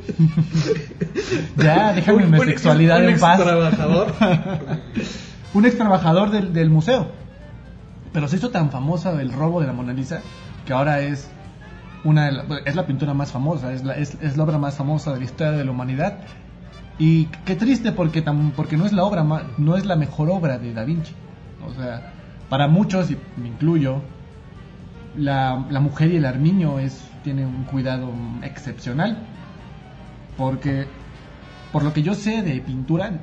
ya, 1.58 1.94
déjame 1.94 2.28
mi 2.28 2.40
sexualidad 2.40 3.04
en 3.04 3.20
paz. 3.20 3.40
Trabajador. 3.42 4.14
un 5.54 5.66
ex 5.66 5.78
trabajador 5.78 6.32
del, 6.32 6.54
del, 6.54 6.70
museo. 6.70 7.12
Pero 8.14 8.28
se 8.28 8.38
hizo 8.38 8.50
tan 8.50 8.72
famosa 8.72 9.20
el 9.22 9.32
robo 9.32 9.62
de 9.62 9.68
la 9.68 9.74
Mona 9.74 9.94
Lisa 9.94 10.22
que 10.66 10.74
ahora 10.74 11.02
es 11.02 11.30
una 12.04 12.30
es 12.66 12.76
la 12.76 12.86
pintura 12.86 13.14
más 13.14 13.32
famosa, 13.32 13.74
es 13.74 13.84
la, 13.84 13.94
es, 13.94 14.18
es 14.22 14.38
la 14.38 14.44
obra 14.44 14.58
más 14.58 14.76
famosa 14.76 15.14
de 15.14 15.20
la 15.20 15.26
historia 15.26 15.52
de 15.54 15.66
la 15.66 15.72
humanidad. 15.72 16.20
Y 17.00 17.26
qué 17.46 17.56
triste 17.56 17.92
porque, 17.92 18.22
tam, 18.22 18.52
porque 18.56 18.78
no 18.78 18.86
es 18.86 18.94
la 18.94 19.04
obra 19.04 19.26
no 19.58 19.76
es 19.76 19.86
la 19.86 19.96
mejor 19.96 20.30
obra 20.30 20.58
de 20.58 20.74
Da 20.74 20.84
Vinci. 20.84 21.14
O 21.68 21.74
sea, 21.74 22.14
para 22.50 22.68
muchos, 22.68 23.12
y 23.12 23.18
me 23.38 23.48
incluyo, 23.48 24.02
la, 25.16 25.66
la 25.70 25.80
mujer 25.80 26.12
y 26.12 26.18
el 26.18 26.26
armiño 26.26 26.80
es, 26.80 27.04
tiene 27.24 27.46
un 27.46 27.64
cuidado 27.64 28.12
excepcional 28.44 29.18
porque 30.38 30.86
por 31.72 31.84
lo 31.84 31.94
que 31.94 32.04
yo 32.04 32.16
sé 32.16 32.42
de 32.42 32.60
pintura, 32.62 33.20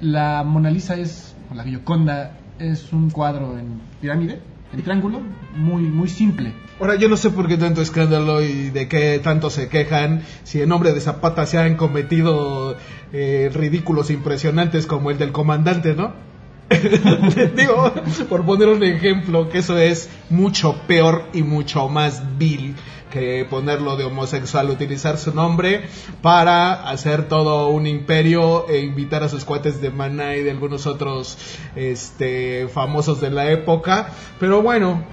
la 0.00 0.42
Mona 0.44 0.70
Lisa 0.70 0.96
es, 0.96 1.34
o 1.50 1.54
la 1.54 1.64
Gioconda, 1.64 2.38
es 2.58 2.92
un 2.92 3.10
cuadro 3.10 3.58
en 3.58 3.80
pirámide, 4.00 4.40
en 4.72 4.82
triángulo, 4.82 5.20
muy, 5.56 5.82
muy 5.82 6.08
simple. 6.08 6.52
Ahora, 6.80 6.96
yo 6.96 7.08
no 7.08 7.16
sé 7.16 7.30
por 7.30 7.48
qué 7.48 7.56
tanto 7.56 7.82
escándalo 7.82 8.42
y 8.42 8.70
de 8.70 8.88
qué 8.88 9.20
tanto 9.22 9.50
se 9.50 9.68
quejan 9.68 10.22
si 10.44 10.60
en 10.60 10.68
nombre 10.68 10.92
de 10.92 11.00
Zapata 11.00 11.46
se 11.46 11.58
han 11.58 11.76
cometido 11.76 12.76
eh, 13.12 13.50
ridículos 13.52 14.10
impresionantes 14.10 14.86
como 14.86 15.10
el 15.10 15.18
del 15.18 15.32
comandante, 15.32 15.94
¿no? 15.94 16.31
Digo, 17.56 17.92
por 18.28 18.44
poner 18.44 18.68
un 18.68 18.82
ejemplo, 18.82 19.48
que 19.48 19.58
eso 19.58 19.78
es 19.78 20.08
mucho 20.30 20.76
peor 20.86 21.24
y 21.32 21.42
mucho 21.42 21.88
más 21.88 22.22
vil 22.38 22.74
que 23.12 23.46
ponerlo 23.48 23.96
de 23.96 24.04
homosexual, 24.04 24.70
utilizar 24.70 25.18
su 25.18 25.34
nombre 25.34 25.84
para 26.22 26.88
hacer 26.88 27.28
todo 27.28 27.68
un 27.68 27.86
imperio 27.86 28.66
e 28.68 28.80
invitar 28.80 29.22
a 29.22 29.28
sus 29.28 29.44
cuates 29.44 29.82
de 29.82 29.90
Maná 29.90 30.34
y 30.36 30.42
de 30.42 30.50
algunos 30.50 30.86
otros 30.86 31.36
este, 31.76 32.68
famosos 32.68 33.20
de 33.20 33.30
la 33.30 33.50
época. 33.50 34.08
Pero 34.40 34.62
bueno, 34.62 35.04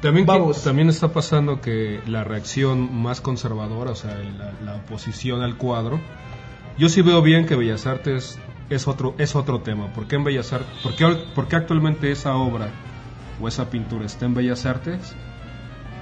también, 0.00 0.26
Vamos. 0.26 0.62
también 0.62 0.88
está 0.88 1.08
pasando 1.12 1.60
que 1.60 2.00
la 2.06 2.22
reacción 2.22 3.02
más 3.02 3.20
conservadora, 3.20 3.90
o 3.90 3.96
sea, 3.96 4.14
la, 4.14 4.52
la, 4.64 4.76
oposición 4.76 5.42
al 5.42 5.56
cuadro, 5.56 6.00
yo 6.78 6.88
sí 6.88 7.02
veo 7.02 7.20
bien 7.20 7.46
que 7.46 7.56
Bellas 7.56 7.86
Artes 7.86 8.38
es 8.70 8.88
otro, 8.88 9.14
es 9.18 9.34
otro 9.36 9.60
tema. 9.60 9.88
¿Por 9.92 10.06
qué 10.06 10.16
en 10.16 10.24
Bellas 10.24 10.52
Artes? 10.52 10.68
¿Por 10.82 10.94
qué, 10.94 11.06
por 11.34 11.48
qué 11.48 11.56
actualmente 11.56 12.10
esa 12.10 12.34
obra 12.36 12.68
o 13.40 13.48
esa 13.48 13.70
pintura 13.70 14.06
está 14.06 14.26
en 14.26 14.34
Bellas 14.34 14.66
Artes? 14.66 15.14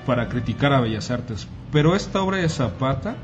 para 0.06 0.28
criticar 0.28 0.72
a 0.72 0.80
Bellas 0.80 1.12
Artes. 1.12 1.46
Pero 1.70 1.94
esta 1.94 2.20
obra 2.22 2.38
de 2.38 2.48
Zapata 2.48 3.14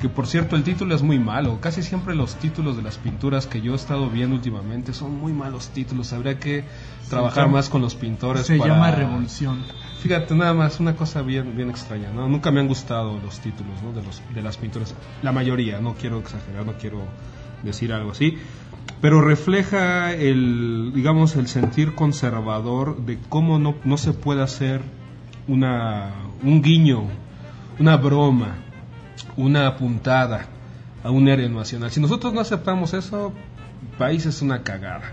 que 0.00 0.08
por 0.08 0.26
cierto 0.26 0.56
el 0.56 0.64
título 0.64 0.92
es 0.96 1.02
muy 1.02 1.20
malo. 1.20 1.60
Casi 1.60 1.80
siempre 1.84 2.16
los 2.16 2.34
títulos 2.34 2.76
de 2.76 2.82
las 2.82 2.98
pinturas 2.98 3.46
que 3.46 3.60
yo 3.60 3.72
he 3.74 3.76
estado 3.76 4.10
viendo 4.10 4.34
últimamente 4.34 4.92
son 4.92 5.14
muy 5.16 5.32
malos 5.32 5.68
títulos. 5.68 6.12
Habría 6.12 6.40
que 6.40 6.64
trabajar 7.08 7.48
más 7.48 7.68
con 7.68 7.82
los 7.82 7.94
pintores. 7.94 8.46
Se 8.46 8.56
para- 8.58 8.74
llama 8.74 8.90
Revolución. 8.90 9.62
Fíjate, 10.00 10.34
nada 10.34 10.52
más, 10.54 10.80
una 10.80 10.96
cosa 10.96 11.22
bien, 11.22 11.56
bien 11.56 11.70
extraña, 11.70 12.10
¿no? 12.12 12.28
Nunca 12.28 12.50
me 12.50 12.58
han 12.58 12.66
gustado 12.66 13.16
los 13.24 13.38
títulos, 13.38 13.80
¿no? 13.84 13.92
De, 13.92 14.02
los, 14.02 14.20
de 14.34 14.42
las 14.42 14.56
pinturas. 14.56 14.92
La 15.22 15.30
mayoría, 15.30 15.78
no 15.80 15.94
quiero 15.94 16.18
exagerar, 16.18 16.66
no 16.66 16.72
quiero 16.72 17.02
decir 17.62 17.92
algo 17.92 18.10
así. 18.10 18.36
Pero 19.04 19.20
refleja 19.20 20.14
el, 20.14 20.92
digamos, 20.94 21.36
el 21.36 21.46
sentir 21.46 21.94
conservador 21.94 23.04
de 23.04 23.18
cómo 23.28 23.58
no, 23.58 23.74
no 23.84 23.98
se 23.98 24.14
puede 24.14 24.40
hacer 24.42 24.80
una, 25.46 26.10
un 26.42 26.62
guiño, 26.62 27.02
una 27.78 27.98
broma, 27.98 28.54
una 29.36 29.76
puntada 29.76 30.46
a 31.02 31.10
un 31.10 31.28
héroe 31.28 31.50
nacional. 31.50 31.90
Si 31.90 32.00
nosotros 32.00 32.32
no 32.32 32.40
aceptamos 32.40 32.94
eso, 32.94 33.34
el 33.82 33.98
país 33.98 34.24
es 34.24 34.40
una 34.40 34.62
cagada. 34.62 35.12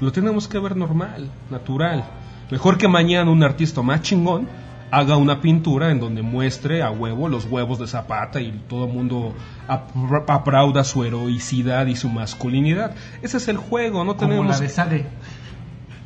Lo 0.00 0.10
tenemos 0.10 0.48
que 0.48 0.58
ver 0.58 0.74
normal, 0.74 1.30
natural. 1.48 2.06
Mejor 2.50 2.76
que 2.76 2.88
mañana 2.88 3.30
un 3.30 3.44
artista 3.44 3.82
más 3.82 4.02
chingón 4.02 4.48
haga 4.90 5.16
una 5.16 5.40
pintura 5.40 5.90
en 5.90 6.00
donde 6.00 6.22
muestre 6.22 6.82
a 6.82 6.90
huevo 6.90 7.28
los 7.28 7.44
huevos 7.44 7.78
de 7.78 7.86
Zapata 7.86 8.40
y 8.40 8.52
todo 8.68 8.86
el 8.86 8.92
mundo 8.92 9.34
apra- 9.68 10.24
aplauda 10.28 10.84
su 10.84 11.04
heroicidad 11.04 11.86
y 11.86 11.96
su 11.96 12.08
masculinidad. 12.08 12.94
Ese 13.22 13.36
es 13.36 13.48
el 13.48 13.56
juego, 13.58 14.04
no 14.04 14.16
Como 14.16 14.28
tenemos... 14.30 14.46
la 14.48 14.58
de 14.60 14.68
Sade. 14.68 15.06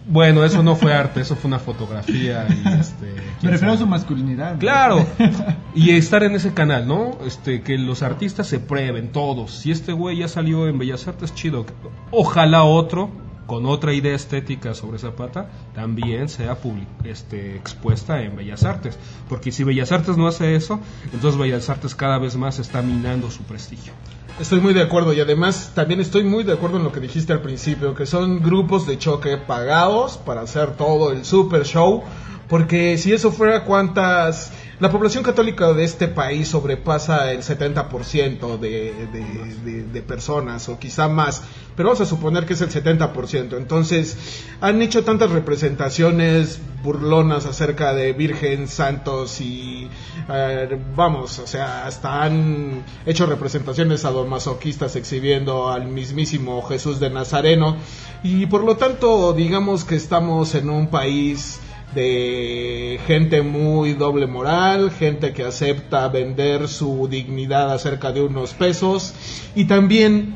Bueno, 0.04 0.44
eso 0.44 0.64
no 0.64 0.74
fue 0.74 0.92
arte, 0.92 1.20
eso 1.20 1.36
fue 1.36 1.46
una 1.48 1.60
fotografía 1.60 2.44
y 2.48 2.68
este... 2.80 3.14
Me 3.42 3.50
refiero 3.50 3.74
a 3.74 3.76
su 3.76 3.86
masculinidad. 3.86 4.58
Claro. 4.58 5.06
Y 5.74 5.92
estar 5.92 6.22
en 6.22 6.34
ese 6.34 6.52
canal, 6.52 6.86
¿no? 6.86 7.16
Este, 7.24 7.62
que 7.62 7.78
los 7.78 8.02
artistas 8.02 8.46
se 8.46 8.58
prueben 8.60 9.10
todos. 9.10 9.52
Si 9.52 9.70
este 9.70 9.92
güey 9.92 10.18
ya 10.18 10.28
salió 10.28 10.68
en 10.68 10.76
Bellas 10.78 11.08
Artes, 11.08 11.34
chido. 11.34 11.64
Ojalá 12.10 12.64
otro, 12.64 13.10
con 13.52 13.66
otra 13.66 13.92
idea 13.92 14.14
estética 14.14 14.72
sobre 14.72 14.98
Zapata, 14.98 15.50
también 15.74 16.30
sea 16.30 16.56
este, 17.04 17.54
expuesta 17.54 18.22
en 18.22 18.34
Bellas 18.34 18.64
Artes. 18.64 18.98
Porque 19.28 19.52
si 19.52 19.62
Bellas 19.62 19.92
Artes 19.92 20.16
no 20.16 20.26
hace 20.26 20.56
eso, 20.56 20.80
entonces 21.12 21.38
Bellas 21.38 21.68
Artes 21.68 21.94
cada 21.94 22.16
vez 22.16 22.34
más 22.34 22.58
está 22.58 22.80
minando 22.80 23.30
su 23.30 23.42
prestigio. 23.42 23.92
Estoy 24.40 24.62
muy 24.62 24.72
de 24.72 24.80
acuerdo 24.80 25.12
y 25.12 25.20
además 25.20 25.72
también 25.74 26.00
estoy 26.00 26.24
muy 26.24 26.44
de 26.44 26.54
acuerdo 26.54 26.78
en 26.78 26.84
lo 26.84 26.92
que 26.92 27.00
dijiste 27.00 27.34
al 27.34 27.42
principio, 27.42 27.94
que 27.94 28.06
son 28.06 28.42
grupos 28.42 28.86
de 28.86 28.96
choque 28.96 29.36
pagados 29.36 30.16
para 30.16 30.40
hacer 30.40 30.74
todo 30.78 31.12
el 31.12 31.26
super 31.26 31.66
show, 31.66 32.04
porque 32.48 32.96
si 32.96 33.12
eso 33.12 33.32
fuera 33.32 33.64
cuántas... 33.64 34.50
La 34.82 34.90
población 34.90 35.22
católica 35.22 35.72
de 35.74 35.84
este 35.84 36.08
país 36.08 36.48
sobrepasa 36.48 37.30
el 37.30 37.44
70% 37.44 38.58
de, 38.58 38.92
de, 39.12 39.54
de, 39.64 39.84
de 39.84 40.02
personas, 40.02 40.68
o 40.68 40.76
quizá 40.80 41.06
más, 41.06 41.44
pero 41.76 41.90
vamos 41.90 42.00
a 42.00 42.04
suponer 42.04 42.46
que 42.46 42.54
es 42.54 42.62
el 42.62 42.70
70%. 42.70 43.58
Entonces, 43.58 44.16
han 44.60 44.82
hecho 44.82 45.04
tantas 45.04 45.30
representaciones 45.30 46.58
burlonas 46.82 47.46
acerca 47.46 47.94
de 47.94 48.12
Virgen, 48.12 48.66
Santos 48.66 49.40
y 49.40 49.88
eh, 50.28 50.76
vamos, 50.96 51.38
o 51.38 51.46
sea, 51.46 51.86
hasta 51.86 52.24
han 52.24 52.82
hecho 53.06 53.26
representaciones 53.26 54.00
sadomasoquistas 54.00 54.96
exhibiendo 54.96 55.70
al 55.70 55.86
mismísimo 55.86 56.60
Jesús 56.62 56.98
de 56.98 57.08
Nazareno 57.08 57.76
y 58.24 58.46
por 58.46 58.64
lo 58.64 58.76
tanto 58.76 59.32
digamos 59.32 59.84
que 59.84 59.94
estamos 59.94 60.56
en 60.56 60.70
un 60.70 60.88
país 60.88 61.60
de 61.94 63.00
gente 63.06 63.42
muy 63.42 63.94
doble 63.94 64.26
moral, 64.26 64.90
gente 64.90 65.32
que 65.32 65.44
acepta 65.44 66.08
vender 66.08 66.68
su 66.68 67.08
dignidad 67.08 67.72
acerca 67.72 68.12
de 68.12 68.22
unos 68.22 68.54
pesos 68.54 69.14
y 69.54 69.66
también 69.66 70.34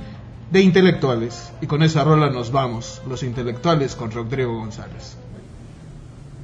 de 0.50 0.60
intelectuales. 0.60 1.52
Y 1.60 1.66
con 1.66 1.82
esa 1.82 2.04
rola 2.04 2.30
nos 2.30 2.52
vamos, 2.52 3.02
los 3.08 3.22
intelectuales 3.22 3.94
con 3.94 4.10
Rodrigo 4.10 4.58
González. 4.58 5.16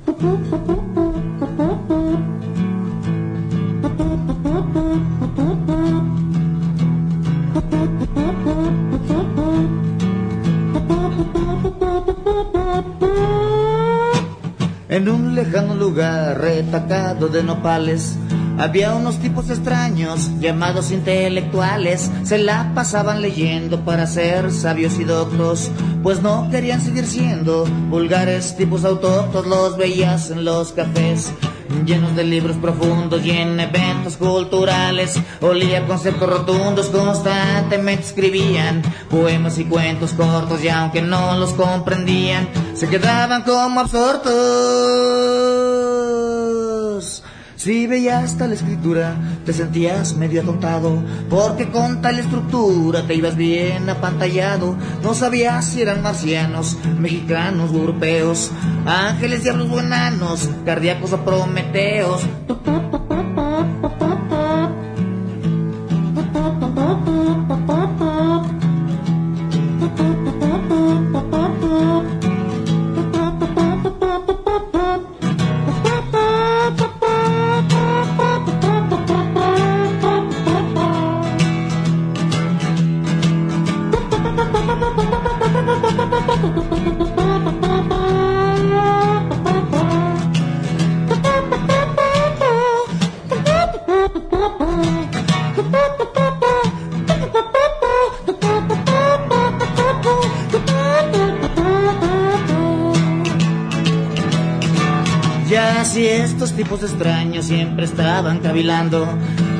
En 14.92 15.08
un 15.08 15.34
lejano 15.34 15.74
lugar 15.74 16.38
retacado 16.38 17.28
de 17.28 17.42
nopales 17.42 18.18
había 18.58 18.94
unos 18.94 19.16
tipos 19.20 19.48
extraños 19.48 20.38
llamados 20.38 20.90
intelectuales. 20.90 22.10
Se 22.24 22.36
la 22.36 22.72
pasaban 22.74 23.22
leyendo 23.22 23.86
para 23.86 24.06
ser 24.06 24.52
sabios 24.52 25.00
y 25.00 25.04
doctos, 25.04 25.70
pues 26.02 26.20
no 26.20 26.50
querían 26.50 26.82
seguir 26.82 27.06
siendo 27.06 27.64
vulgares 27.88 28.54
tipos 28.54 28.84
autóctonos. 28.84 29.46
Los 29.48 29.78
veías 29.78 30.30
en 30.30 30.44
los 30.44 30.72
cafés 30.72 31.32
llenos 31.84 32.14
de 32.14 32.24
libros 32.24 32.56
profundos 32.56 33.24
y 33.24 33.30
en 33.30 33.58
eventos 33.60 34.16
culturales. 34.16 35.18
Olía 35.40 35.86
conceptos 35.86 36.28
rotundos, 36.28 36.86
constantemente 36.86 38.06
escribían 38.06 38.82
poemas 39.10 39.58
y 39.58 39.64
cuentos 39.64 40.12
cortos 40.12 40.62
y 40.62 40.68
aunque 40.68 41.02
no 41.02 41.36
los 41.36 41.52
comprendían, 41.54 42.48
se 42.74 42.88
quedaban 42.88 43.42
como 43.42 43.80
absortos. 43.80 45.81
Si 47.62 47.86
veías 47.86 48.36
tal 48.36 48.52
escritura, 48.52 49.14
te 49.46 49.52
sentías 49.52 50.16
medio 50.16 50.42
atontado, 50.42 51.00
porque 51.30 51.68
con 51.68 52.02
tal 52.02 52.18
estructura 52.18 53.06
te 53.06 53.14
ibas 53.14 53.36
bien 53.36 53.88
apantallado. 53.88 54.76
No 55.00 55.14
sabías 55.14 55.66
si 55.66 55.82
eran 55.82 56.02
marcianos, 56.02 56.76
mexicanos 56.98 57.70
o 57.70 57.76
europeos, 57.76 58.50
ángeles, 58.84 59.44
diablos 59.44 59.70
o 59.70 59.78
enanos, 59.78 60.50
cardíacos 60.64 61.12
o 61.12 61.18
prometeos. 61.18 62.22
Tipos 106.54 106.82
extraños 106.82 107.46
siempre 107.46 107.84
estaban 107.84 108.40
cavilando, 108.40 109.06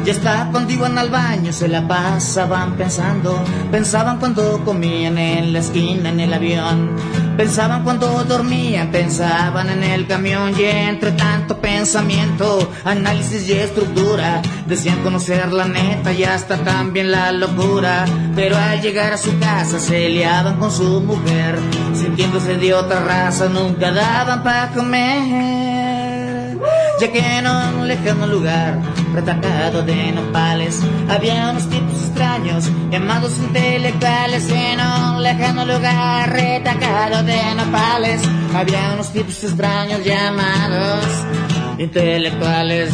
ya 0.05 0.13
está 0.13 0.51
contigo 0.51 0.87
en 0.87 0.99
el 0.99 1.11
baño, 1.11 1.53
se 1.53 1.69
la 1.69 1.87
pasaban 1.87 2.75
pensando, 2.75 3.43
pensaban 3.71 4.19
cuando 4.19 4.65
comían 4.65 5.17
en 5.19 5.53
la 5.53 5.61
esquina 5.61 6.11
en 6.11 6.21
el 6.21 6.33
avión, 6.33 6.91
pensaban 7.37 7.85
cuando 7.85 8.25
dormían, 8.25 8.91
pensaban 8.91 9.71
en 9.71 9.83
el 9.83 10.07
camión. 10.07 10.53
Y 10.59 10.65
entre 10.65 11.13
tanto 11.13 11.59
pensamiento, 11.59 12.69
análisis 12.85 13.49
y 13.49 13.53
estructura, 13.53 14.43
decían 14.67 15.03
conocer 15.03 15.53
la 15.53 15.67
neta 15.67 16.13
y 16.13 16.25
hasta 16.25 16.59
también 16.59 17.11
la 17.11 17.33
locura, 17.33 18.05
pero 18.35 18.57
al 18.57 18.81
llegar 18.81 19.13
a 19.13 19.19
su 19.19 19.39
casa 19.39 19.79
se 19.79 20.09
liaban 20.09 20.59
con 20.59 20.71
su 20.71 21.01
mujer, 21.01 21.59
sintiéndose 21.95 22.57
de 22.57 22.75
otra 22.75 23.05
raza, 23.05 23.49
nunca 23.49 23.93
daban 23.93 24.43
para 24.43 24.71
comer 24.71 25.62
que 27.11 27.19
en 27.19 27.47
un 27.49 27.89
lejano 27.89 28.27
lugar, 28.27 28.81
retacado 29.13 29.83
de 29.83 30.13
nopales, 30.13 30.81
había 31.09 31.51
unos 31.51 31.69
tipos 31.69 31.95
extraños 31.95 32.71
llamados 32.91 33.39
intelectuales. 33.39 34.49
En 34.49 34.79
un 34.81 35.23
lejano 35.23 35.65
lugar, 35.65 36.31
retacado 36.31 37.25
de 37.25 37.55
nopales, 37.57 38.23
había 38.55 38.93
unos 38.95 39.13
tipos 39.13 39.43
extraños 39.43 40.05
llamados 40.05 41.05
intelectuales. 41.79 42.93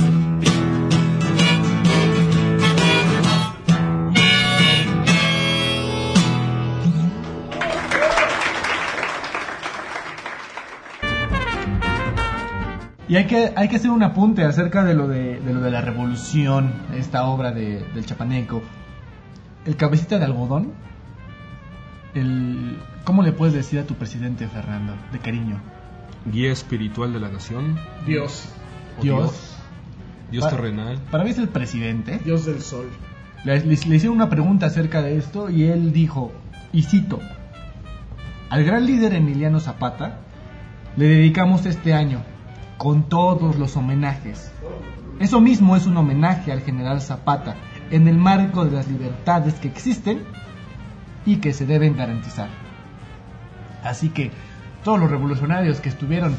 Y 13.09 13.17
hay 13.17 13.27
que, 13.27 13.53
hay 13.57 13.69
que 13.69 13.77
hacer 13.77 13.91
un 13.91 14.03
apunte 14.03 14.45
acerca 14.45 14.85
de 14.85 14.95
lo 14.95 15.09
de, 15.09 15.41
de 15.41 15.55
lo 15.55 15.61
de 15.61 15.71
la 15.71 15.81
revolución, 15.81 16.73
esta 16.95 17.25
obra 17.25 17.53
de, 17.53 17.83
del 17.95 18.05
chapaneco, 18.05 18.63
el 19.65 19.77
cabecita 19.77 20.19
de 20.19 20.27
algodón, 20.27 20.73
el, 22.15 22.77
¿cómo 23.05 23.23
le 23.23 23.33
puedes 23.33 23.55
decir 23.55 23.79
a 23.79 23.85
tu 23.85 23.95
presidente, 23.95 24.47
Fernando, 24.49 24.95
de 25.13 25.19
cariño? 25.19 25.61
Guía 26.31 26.53
espiritual 26.53 27.13
de 27.13 27.21
la 27.21 27.29
nación. 27.29 27.79
Dios. 28.07 28.49
Dios. 29.01 29.55
Dios 30.31 30.49
terrenal. 30.51 30.99
Para 31.11 31.25
mí 31.25 31.31
es 31.31 31.39
el 31.39 31.49
presidente. 31.49 32.21
Dios 32.25 32.45
del 32.45 32.61
sol. 32.61 32.87
Le, 33.45 33.61
le- 33.61 33.67
le 33.67 33.75
hicieron 33.97 34.17
una 34.17 34.29
pregunta 34.29 34.67
acerca 34.67 35.01
de 35.01 35.17
esto 35.17 35.49
y 35.49 35.65
él 35.65 35.93
dijo, 35.93 36.33
y 36.73 36.83
cito, 36.83 37.21
al 38.51 38.65
gran 38.65 38.85
líder 38.85 39.15
Emiliano 39.15 39.61
Zapata 39.61 40.19
le 40.97 41.07
dedicamos 41.07 41.65
este 41.65 41.95
año 41.95 42.21
con 42.79 43.03
todos 43.03 43.59
los 43.59 43.77
homenajes. 43.77 44.51
Eso 45.19 45.41
mismo 45.41 45.77
es 45.77 45.87
un 45.87 45.97
homenaje 45.97 46.53
al 46.53 46.63
general 46.63 47.03
Zapata 47.03 47.57
en 47.91 48.07
el 48.07 48.17
marco 48.17 48.65
de 48.65 48.71
las 48.71 48.89
libertades 48.89 49.55
que 49.55 49.69
existen 49.69 50.23
y 51.27 51.37
que 51.37 51.53
se 51.53 51.67
deben 51.67 51.97
garantizar. 51.97 52.49
Así 53.83 54.11
que 54.11 54.31
todos 54.85 54.99
los 55.01 55.11
revolucionarios 55.11 55.81
que 55.81 55.89
estuvieron, 55.89 56.37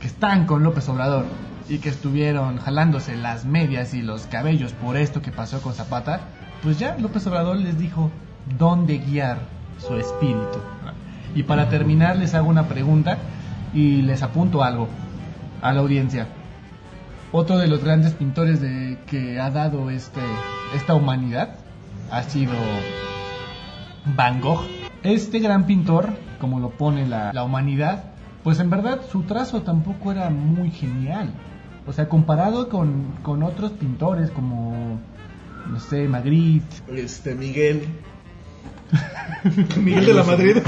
que 0.00 0.06
están 0.06 0.46
con 0.46 0.62
López 0.62 0.88
Obrador 0.88 1.26
y 1.68 1.78
que 1.78 1.88
estuvieron 1.88 2.58
jalándose 2.58 3.16
las 3.16 3.44
medias 3.44 3.94
y 3.94 4.02
los 4.02 4.26
cabellos 4.26 4.72
por 4.72 4.96
esto 4.96 5.22
que 5.22 5.32
pasó 5.32 5.60
con 5.60 5.74
Zapata, 5.74 6.20
pues 6.62 6.78
ya 6.78 6.96
López 6.98 7.26
Obrador 7.26 7.56
les 7.56 7.78
dijo 7.78 8.12
dónde 8.58 8.98
guiar 8.98 9.38
su 9.78 9.96
espíritu. 9.96 10.60
Y 11.34 11.42
para 11.42 11.68
terminar 11.68 12.16
les 12.16 12.34
hago 12.34 12.48
una 12.48 12.68
pregunta 12.68 13.18
y 13.74 14.02
les 14.02 14.22
apunto 14.22 14.62
algo 14.62 14.88
a 15.64 15.72
la 15.72 15.80
audiencia. 15.80 16.28
Otro 17.32 17.56
de 17.56 17.66
los 17.66 17.82
grandes 17.82 18.12
pintores 18.12 18.60
de, 18.60 18.98
que 19.06 19.40
ha 19.40 19.50
dado 19.50 19.90
este, 19.90 20.20
esta 20.76 20.94
humanidad 20.94 21.56
ha 22.10 22.22
sido 22.22 22.52
Van 24.14 24.40
Gogh. 24.42 24.60
Este 25.02 25.38
gran 25.40 25.66
pintor, 25.66 26.10
como 26.38 26.60
lo 26.60 26.70
pone 26.70 27.08
la, 27.08 27.32
la 27.32 27.42
humanidad, 27.44 28.04
pues 28.44 28.60
en 28.60 28.68
verdad 28.68 29.00
su 29.10 29.22
trazo 29.22 29.62
tampoco 29.62 30.12
era 30.12 30.28
muy 30.28 30.70
genial. 30.70 31.32
O 31.86 31.92
sea, 31.94 32.08
comparado 32.10 32.68
con, 32.68 33.12
con 33.22 33.42
otros 33.42 33.72
pintores 33.72 34.30
como, 34.30 35.00
no 35.66 35.80
sé, 35.80 36.06
Magritte, 36.08 36.76
Este, 36.94 37.34
Miguel. 37.34 37.88
Miguel 39.76 40.06
de 40.06 40.14
la 40.14 40.24
Madrid. 40.24 40.58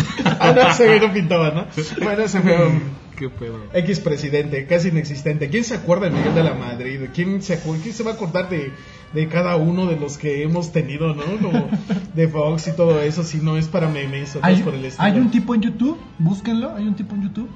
ah, 0.41 0.53
no, 0.55 0.63
ese 0.71 1.01
no 1.01 1.13
pintaba, 1.13 1.51
¿no? 1.51 1.67
Bueno, 2.03 2.23
ese 2.23 2.41
fue 2.41 2.67
un 2.67 3.06
¿Qué 3.17 3.31
pedo? 3.31 3.59
X 3.73 4.01
presidente, 4.01 4.67
casi 4.67 4.89
inexistente. 4.89 5.49
¿Quién 5.49 5.65
se 5.65 5.75
acuerda 5.75 6.09
de 6.09 6.17
Miguel 6.17 6.35
de 6.35 6.45
la 6.45 6.55
Madrid? 6.55 7.01
¿Quién 7.15 7.43
se, 7.43 7.59
quién 7.59 7.95
se 7.95 8.03
va 8.03 8.13
a 8.13 8.15
acordar 8.15 8.49
de, 8.51 8.73
de 9.15 9.29
cada 9.29 9.57
uno 9.57 9.87
de 9.87 9.97
los 9.97 10.19
que 10.19 10.43
hemos 10.43 10.73
tenido, 10.73 11.15
¿no? 11.15 11.25
Como 11.41 11.69
de 12.15 12.29
Fox 12.29 12.69
y 12.69 12.73
todo 12.73 13.01
eso, 13.01 13.25
si 13.25 13.39
no 13.39 13.57
es 13.57 13.69
para 13.69 13.89
memes 13.89 14.37
o 14.37 14.41
Hay, 14.43 14.55
cosas 14.55 14.65
por 14.65 14.75
el 14.75 14.85
estilo. 14.85 15.05
hay 15.07 15.19
un 15.19 15.31
tipo 15.31 15.55
en 15.55 15.63
YouTube, 15.63 15.99
búsquenlo, 16.19 16.75
hay 16.77 16.87
un 16.87 16.95
tipo 16.95 17.15
en 17.15 17.23
YouTube 17.23 17.49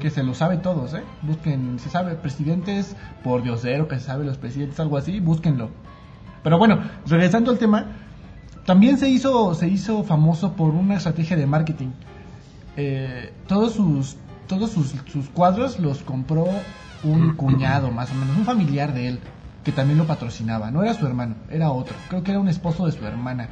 que 0.00 0.10
se 0.10 0.22
lo 0.22 0.34
sabe 0.34 0.56
todos, 0.56 0.94
¿eh? 0.94 1.02
Busquen, 1.22 1.78
se 1.78 1.88
sabe 1.88 2.14
presidentes 2.14 2.96
por 3.22 3.42
Diosero, 3.42 3.88
que 3.88 3.98
se 3.98 4.06
sabe 4.06 4.24
los 4.24 4.38
presidentes, 4.38 4.80
algo 4.80 4.96
así, 4.96 5.20
búsquenlo. 5.20 5.70
Pero 6.42 6.58
bueno, 6.58 6.82
regresando 7.06 7.50
al 7.50 7.58
tema, 7.58 7.86
también 8.66 8.98
se 8.98 9.08
hizo, 9.08 9.54
se 9.54 9.68
hizo 9.68 10.02
famoso 10.04 10.52
por 10.54 10.74
una 10.74 10.96
estrategia 10.96 11.36
de 11.36 11.46
marketing. 11.46 11.88
Eh, 12.76 13.32
todos 13.46 13.74
sus, 13.74 14.16
todos 14.46 14.70
sus, 14.70 14.94
sus 15.06 15.28
cuadros 15.30 15.78
los 15.78 16.02
compró 16.02 16.46
un 17.02 17.34
cuñado, 17.34 17.90
más 17.90 18.10
o 18.10 18.14
menos, 18.14 18.36
un 18.36 18.44
familiar 18.44 18.92
de 18.94 19.08
él, 19.08 19.20
que 19.62 19.72
también 19.72 19.98
lo 19.98 20.06
patrocinaba. 20.06 20.70
No 20.70 20.82
era 20.82 20.94
su 20.94 21.06
hermano, 21.06 21.36
era 21.50 21.70
otro. 21.70 21.94
Creo 22.08 22.22
que 22.22 22.30
era 22.30 22.40
un 22.40 22.48
esposo 22.48 22.86
de 22.86 22.92
su 22.92 23.04
hermana. 23.06 23.48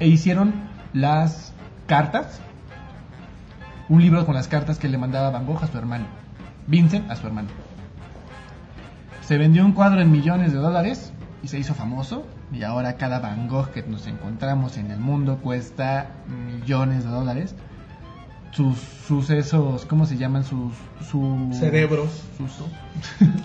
E 0.00 0.06
hicieron 0.06 0.54
las 0.92 1.52
cartas, 1.86 2.40
un 3.88 4.00
libro 4.00 4.26
con 4.26 4.34
las 4.34 4.48
cartas 4.48 4.78
que 4.78 4.88
le 4.88 4.98
mandaba 4.98 5.30
Van 5.30 5.46
Gogh 5.46 5.62
a 5.62 5.66
su 5.66 5.78
hermano, 5.78 6.06
Vincent 6.66 7.10
a 7.10 7.16
su 7.16 7.26
hermano. 7.26 7.48
Se 9.22 9.38
vendió 9.38 9.64
un 9.64 9.72
cuadro 9.72 10.00
en 10.00 10.10
millones 10.10 10.52
de 10.52 10.58
dólares 10.58 11.12
y 11.42 11.48
se 11.48 11.58
hizo 11.58 11.74
famoso. 11.74 12.26
Y 12.50 12.62
ahora 12.62 12.96
cada 12.96 13.18
Van 13.18 13.46
Gogh 13.46 13.70
que 13.70 13.82
nos 13.82 14.06
encontramos 14.06 14.78
en 14.78 14.90
el 14.90 14.98
mundo 14.98 15.38
cuesta 15.38 16.12
millones 16.26 17.04
de 17.04 17.10
dólares. 17.10 17.54
Sus 18.52 18.78
sucesos, 19.06 19.84
¿cómo 19.86 20.06
se 20.06 20.16
llaman? 20.16 20.42
Sus, 20.44 20.72
su, 21.10 21.48
Cerebros. 21.52 22.08
sus, 22.36 22.50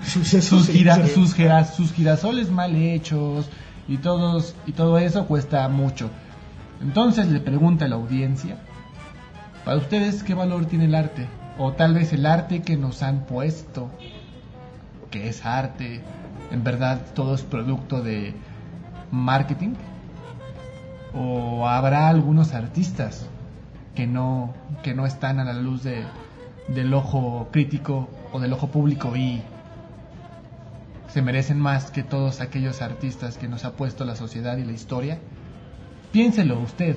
Sucesos 0.08 0.66
sus, 0.66 0.70
gira- 0.76 1.08
sus, 1.08 1.36
gira- 1.36 1.66
sus 1.66 1.92
girasoles 1.94 2.50
mal 2.50 2.76
hechos 2.76 3.48
y 3.88 3.98
todos 3.98 4.56
y 4.66 4.72
todo 4.72 4.98
eso 4.98 5.26
cuesta 5.28 5.68
mucho. 5.70 6.10
Entonces 6.82 7.28
le 7.28 7.40
pregunta 7.40 7.86
a 7.86 7.88
la 7.90 7.96
audiencia, 7.96 8.58
para 9.66 9.78
ustedes 9.78 10.24
qué 10.24 10.34
valor 10.34 10.66
tiene 10.66 10.86
el 10.86 10.96
arte 10.96 11.28
o 11.58 11.74
tal 11.74 11.94
vez 11.94 12.12
el 12.14 12.26
arte 12.26 12.62
que 12.62 12.76
nos 12.78 13.04
han 13.04 13.26
puesto, 13.26 13.90
que 15.12 15.30
es 15.30 15.46
arte, 15.46 16.02
en 16.52 16.64
verdad 16.64 17.02
todo 17.14 17.36
es 17.36 17.42
producto 17.44 18.02
de 18.02 18.34
marketing 19.12 19.76
o 21.14 21.68
habrá 21.68 22.08
algunos 22.10 22.54
artistas 22.54 23.28
que 23.96 24.08
no 24.08 24.54
que 24.84 24.94
no 24.94 25.08
están 25.08 25.40
a 25.40 25.44
la 25.44 25.54
luz 25.54 25.84
de, 25.84 26.04
del 26.68 26.94
ojo 26.94 27.50
crítico 27.52 28.10
o 28.32 28.40
del 28.40 28.54
ojo 28.54 28.68
público 28.68 29.16
y 29.16 29.42
se 31.12 31.22
merecen 31.22 31.60
más 31.60 31.92
que 31.92 32.04
todos 32.04 32.42
aquellos 32.42 32.82
artistas 32.82 33.38
que 33.38 33.48
nos 33.48 33.66
ha 33.66 33.74
puesto 33.74 34.06
la 34.06 34.16
sociedad 34.16 34.58
y 34.58 34.64
la 34.64 34.72
historia. 34.72 35.20
Piénselo 36.12 36.60
usted, 36.60 36.96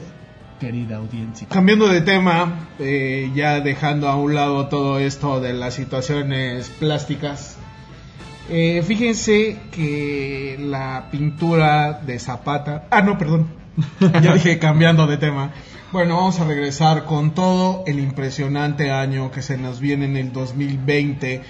querida 0.58 0.96
audiencia. 0.96 1.46
Cambiando 1.48 1.88
de 1.88 2.00
tema, 2.00 2.68
eh, 2.78 3.30
ya 3.34 3.60
dejando 3.60 4.08
a 4.08 4.16
un 4.16 4.34
lado 4.34 4.68
todo 4.68 4.98
esto 4.98 5.40
de 5.40 5.52
las 5.52 5.74
situaciones 5.74 6.70
plásticas, 6.70 7.58
eh, 8.48 8.82
fíjense 8.86 9.58
que 9.72 10.56
la 10.58 11.08
pintura 11.10 11.94
de 11.94 12.18
Zapata, 12.18 12.86
ah 12.90 13.02
no, 13.02 13.18
perdón, 13.18 13.48
ya 14.00 14.34
dije 14.34 14.58
cambiando 14.58 15.06
de 15.06 15.16
tema. 15.16 15.52
Bueno, 15.92 16.16
vamos 16.16 16.40
a 16.40 16.44
regresar 16.44 17.04
con 17.04 17.32
todo 17.32 17.84
el 17.86 18.00
impresionante 18.00 18.90
año 18.90 19.30
que 19.30 19.42
se 19.42 19.56
nos 19.56 19.80
viene 19.80 20.06
en 20.06 20.16
el 20.16 20.32
2020 20.32 21.42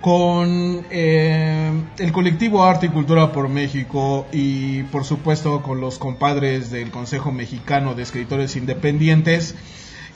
con 0.00 0.84
eh, 0.90 1.72
el 1.98 2.12
colectivo 2.12 2.64
Arte 2.64 2.86
y 2.86 2.88
Cultura 2.90 3.32
por 3.32 3.48
México 3.48 4.26
y 4.32 4.82
por 4.84 5.04
supuesto 5.04 5.62
con 5.62 5.80
los 5.80 5.98
compadres 5.98 6.70
del 6.70 6.90
Consejo 6.90 7.32
Mexicano 7.32 7.94
de 7.94 8.02
Escritores 8.02 8.56
Independientes. 8.56 9.54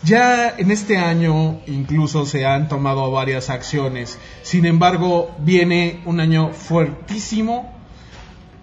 Ya 0.02 0.54
en 0.56 0.70
este 0.70 0.96
año 0.96 1.60
incluso 1.66 2.24
se 2.24 2.46
han 2.46 2.68
tomado 2.68 3.10
varias 3.10 3.50
acciones. 3.50 4.18
Sin 4.42 4.64
embargo, 4.64 5.34
viene 5.38 6.00
un 6.06 6.20
año 6.20 6.50
fuertísimo 6.50 7.79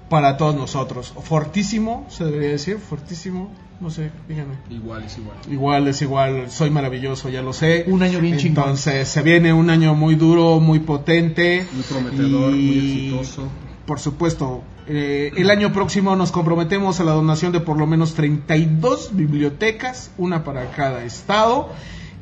para 0.09 0.37
todos 0.37 0.55
nosotros. 0.55 1.13
Fortísimo, 1.23 2.05
se 2.09 2.25
debería 2.25 2.49
decir, 2.49 2.77
fortísimo. 2.77 3.51
No 3.79 3.91
sé, 3.91 4.09
díganme. 4.27 4.55
Igual 4.69 5.03
es 5.03 5.17
igual. 5.17 5.37
Igual 5.49 5.87
es 5.87 6.01
igual, 6.01 6.51
soy 6.51 6.71
maravilloso, 6.71 7.29
ya 7.29 7.41
lo 7.41 7.53
sé. 7.53 7.85
Un 7.87 8.01
año 8.01 8.19
bien 8.19 8.37
chingón. 8.37 8.63
Entonces, 8.63 9.07
se 9.07 9.21
viene 9.21 9.53
un 9.53 9.69
año 9.69 9.93
muy 9.93 10.15
duro, 10.15 10.59
muy 10.59 10.79
potente. 10.79 11.67
Muy 11.73 11.83
prometedor, 11.83 12.53
y, 12.53 12.57
muy 12.57 12.77
exitoso. 12.77 13.47
Por 13.85 13.99
supuesto, 13.99 14.63
eh, 14.87 15.31
el 15.37 15.49
año 15.49 15.71
próximo 15.73 16.15
nos 16.15 16.31
comprometemos 16.31 16.99
a 16.99 17.03
la 17.03 17.11
donación 17.11 17.51
de 17.51 17.59
por 17.59 17.77
lo 17.77 17.85
menos 17.85 18.15
32 18.15 19.15
bibliotecas, 19.15 20.11
una 20.17 20.43
para 20.43 20.71
cada 20.71 21.03
estado. 21.03 21.69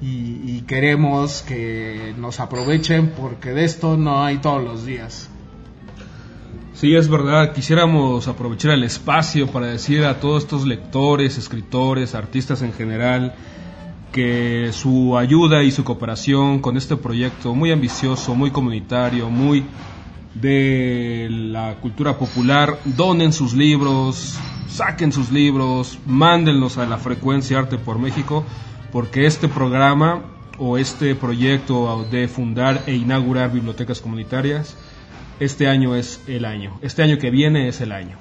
Y, 0.02 0.41
y 0.45 0.63
queremos 0.67 1.41
que 1.41 2.13
nos 2.17 2.41
aprovechen 2.41 3.13
porque 3.17 3.52
de 3.52 3.63
esto 3.63 3.95
no 3.95 4.26
hay 4.26 4.39
todos 4.39 4.62
los 4.62 4.86
días. 4.86 5.30
Sí, 6.75 6.93
es 6.93 7.07
verdad. 7.07 7.53
Quisiéramos 7.53 8.27
aprovechar 8.27 8.71
el 8.71 8.83
espacio 8.83 9.47
para 9.47 9.67
decir 9.67 10.03
a 10.03 10.19
todos 10.19 10.43
estos 10.43 10.67
lectores, 10.67 11.38
escritores, 11.38 12.15
artistas 12.15 12.61
en 12.63 12.73
general, 12.73 13.33
que 14.11 14.71
su 14.73 15.17
ayuda 15.17 15.63
y 15.63 15.71
su 15.71 15.85
cooperación 15.85 16.59
con 16.59 16.75
este 16.75 16.97
proyecto 16.97 17.55
muy 17.55 17.71
ambicioso, 17.71 18.35
muy 18.35 18.51
comunitario, 18.51 19.29
muy 19.29 19.63
de 20.33 21.29
la 21.31 21.75
cultura 21.75 22.17
popular, 22.17 22.77
donen 22.83 23.31
sus 23.31 23.53
libros, 23.53 24.38
saquen 24.67 25.13
sus 25.13 25.31
libros, 25.31 25.97
mándenlos 26.05 26.77
a 26.77 26.85
la 26.85 26.97
frecuencia 26.97 27.57
Arte 27.57 27.77
por 27.77 27.99
México, 27.99 28.43
porque 28.91 29.25
este 29.25 29.47
programa 29.47 30.23
o 30.57 30.77
este 30.77 31.15
proyecto 31.15 32.05
de 32.11 32.27
fundar 32.27 32.83
e 32.85 32.95
inaugurar 32.95 33.53
bibliotecas 33.53 34.01
comunitarias, 34.01 34.75
este 35.39 35.67
año 35.67 35.95
es 35.95 36.21
el 36.28 36.45
año, 36.45 36.78
este 36.82 37.04
año 37.04 37.17
que 37.17 37.30
viene 37.32 37.67
es 37.67 37.82
el 37.82 37.91
año. 37.91 38.17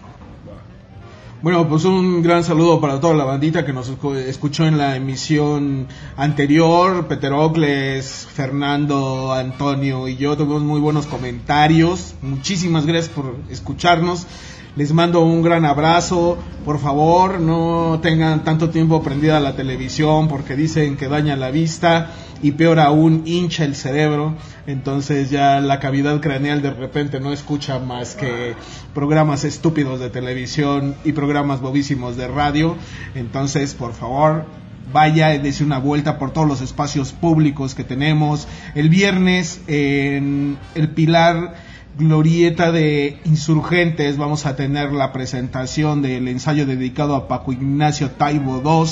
Bueno, 1.42 1.68
pues 1.68 1.84
un 1.84 2.22
gran 2.22 2.42
saludo 2.42 2.80
para 2.80 3.00
toda 3.00 3.12
la 3.12 3.24
bandita 3.24 3.66
que 3.66 3.74
nos 3.74 3.90
escu- 3.92 4.16
escuchó 4.16 4.64
en 4.66 4.78
la 4.78 4.96
emisión 4.96 5.86
anterior. 6.16 7.06
Peterocles, 7.06 8.26
Fernando, 8.32 9.30
Antonio 9.30 10.08
y 10.08 10.16
yo 10.16 10.38
tuvimos 10.38 10.62
muy 10.62 10.80
buenos 10.80 11.04
comentarios. 11.06 12.14
Muchísimas 12.22 12.86
gracias 12.86 13.10
por 13.14 13.36
escucharnos. 13.50 14.26
Les 14.76 14.92
mando 14.92 15.20
un 15.20 15.42
gran 15.42 15.64
abrazo. 15.64 16.36
Por 16.64 16.80
favor, 16.80 17.38
no 17.38 18.00
tengan 18.02 18.42
tanto 18.42 18.70
tiempo 18.70 19.04
prendida 19.04 19.38
la 19.38 19.54
televisión 19.54 20.26
porque 20.26 20.56
dicen 20.56 20.96
que 20.96 21.06
daña 21.06 21.36
la 21.36 21.52
vista 21.52 22.10
y 22.42 22.52
peor 22.52 22.80
aún 22.80 23.22
hincha 23.24 23.64
el 23.64 23.76
cerebro. 23.76 24.34
Entonces 24.66 25.30
ya 25.30 25.60
la 25.60 25.78
cavidad 25.78 26.20
craneal 26.20 26.60
de 26.60 26.72
repente 26.72 27.20
no 27.20 27.32
escucha 27.32 27.78
más 27.78 28.16
que 28.16 28.56
programas 28.94 29.44
estúpidos 29.44 30.00
de 30.00 30.10
televisión 30.10 30.96
y 31.04 31.12
programas 31.12 31.60
bobísimos 31.60 32.16
de 32.16 32.26
radio. 32.26 32.74
Entonces, 33.14 33.74
por 33.74 33.92
favor, 33.92 34.44
vaya 34.92 35.34
y 35.34 35.38
dése 35.38 35.62
una 35.62 35.78
vuelta 35.78 36.18
por 36.18 36.32
todos 36.32 36.48
los 36.48 36.60
espacios 36.60 37.12
públicos 37.12 37.76
que 37.76 37.84
tenemos. 37.84 38.48
El 38.74 38.88
viernes 38.88 39.60
en 39.68 40.58
el 40.74 40.88
Pilar 40.88 41.54
glorieta 41.98 42.72
de 42.72 43.20
insurgentes 43.24 44.16
vamos 44.16 44.46
a 44.46 44.56
tener 44.56 44.92
la 44.92 45.12
presentación 45.12 46.02
del 46.02 46.28
ensayo 46.28 46.66
dedicado 46.66 47.14
a 47.14 47.28
Paco 47.28 47.52
Ignacio 47.52 48.10
Taibo 48.10 48.60
II 48.64 48.90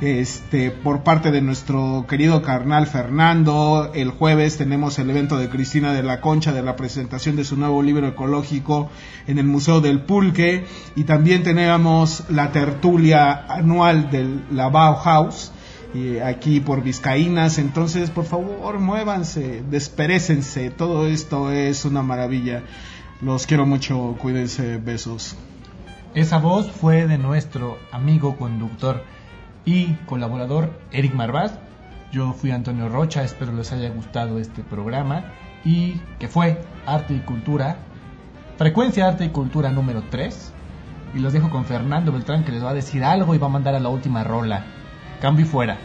este 0.00 0.70
por 0.70 1.02
parte 1.02 1.30
de 1.30 1.40
nuestro 1.40 2.04
querido 2.06 2.42
carnal 2.42 2.86
Fernando. 2.86 3.90
El 3.94 4.10
jueves 4.10 4.58
tenemos 4.58 4.98
el 4.98 5.08
evento 5.08 5.38
de 5.38 5.48
Cristina 5.48 5.94
de 5.94 6.02
la 6.02 6.20
Concha 6.20 6.52
de 6.52 6.62
la 6.62 6.76
presentación 6.76 7.34
de 7.34 7.44
su 7.44 7.56
nuevo 7.56 7.82
libro 7.82 8.06
ecológico 8.06 8.90
en 9.26 9.38
el 9.38 9.46
Museo 9.46 9.80
del 9.80 10.00
Pulque. 10.00 10.66
Y 10.96 11.04
también 11.04 11.42
tenemos 11.42 12.24
la 12.28 12.52
tertulia 12.52 13.46
anual 13.48 14.10
del 14.10 14.42
la 14.50 14.68
Bauhaus 14.68 15.52
aquí 16.24 16.60
por 16.60 16.82
Vizcaínas. 16.82 17.58
Entonces, 17.58 18.10
por 18.10 18.24
favor, 18.24 18.78
muévanse, 18.78 19.62
desperécense. 19.70 20.70
Todo 20.70 21.06
esto 21.06 21.50
es 21.50 21.84
una 21.84 22.02
maravilla. 22.02 22.62
Los 23.20 23.46
quiero 23.46 23.66
mucho, 23.66 24.16
cuídense, 24.20 24.76
besos. 24.78 25.36
Esa 26.14 26.38
voz 26.38 26.70
fue 26.70 27.06
de 27.06 27.18
nuestro 27.18 27.78
amigo 27.92 28.36
conductor 28.36 29.04
y 29.64 29.94
colaborador 30.06 30.78
Eric 30.92 31.14
Marvaz. 31.14 31.58
Yo 32.12 32.32
fui 32.32 32.52
Antonio 32.52 32.88
Rocha, 32.88 33.22
espero 33.22 33.52
les 33.52 33.72
haya 33.72 33.90
gustado 33.90 34.38
este 34.38 34.62
programa 34.62 35.32
y 35.64 36.00
que 36.18 36.28
fue 36.28 36.62
Arte 36.86 37.14
y 37.14 37.20
Cultura, 37.20 37.76
Frecuencia 38.56 39.08
Arte 39.08 39.26
y 39.26 39.28
Cultura 39.28 39.70
número 39.70 40.04
3. 40.08 40.52
Y 41.14 41.18
los 41.18 41.32
dejo 41.32 41.50
con 41.50 41.64
Fernando 41.64 42.12
Beltrán 42.12 42.44
que 42.44 42.52
les 42.52 42.64
va 42.64 42.70
a 42.70 42.74
decir 42.74 43.04
algo 43.04 43.34
y 43.34 43.38
va 43.38 43.48
a 43.48 43.50
mandar 43.50 43.74
a 43.74 43.80
la 43.80 43.88
última 43.88 44.24
rola. 44.24 44.64
Cambio 45.20 45.44
y 45.44 45.48
fuera. 45.48 45.78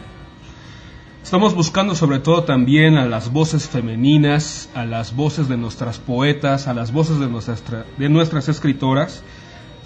Estamos 1.22 1.54
buscando 1.54 1.94
sobre 1.94 2.18
todo 2.18 2.44
también 2.44 2.96
a 2.96 3.06
las 3.06 3.32
voces 3.32 3.68
femeninas, 3.68 4.68
a 4.74 4.84
las 4.84 5.14
voces 5.14 5.48
de 5.48 5.56
nuestras 5.56 5.98
poetas, 5.98 6.66
a 6.68 6.74
las 6.74 6.92
voces 6.92 7.18
de 7.18 7.28
nuestras, 7.28 7.62
de 7.96 8.08
nuestras 8.08 8.48
escritoras. 8.48 9.22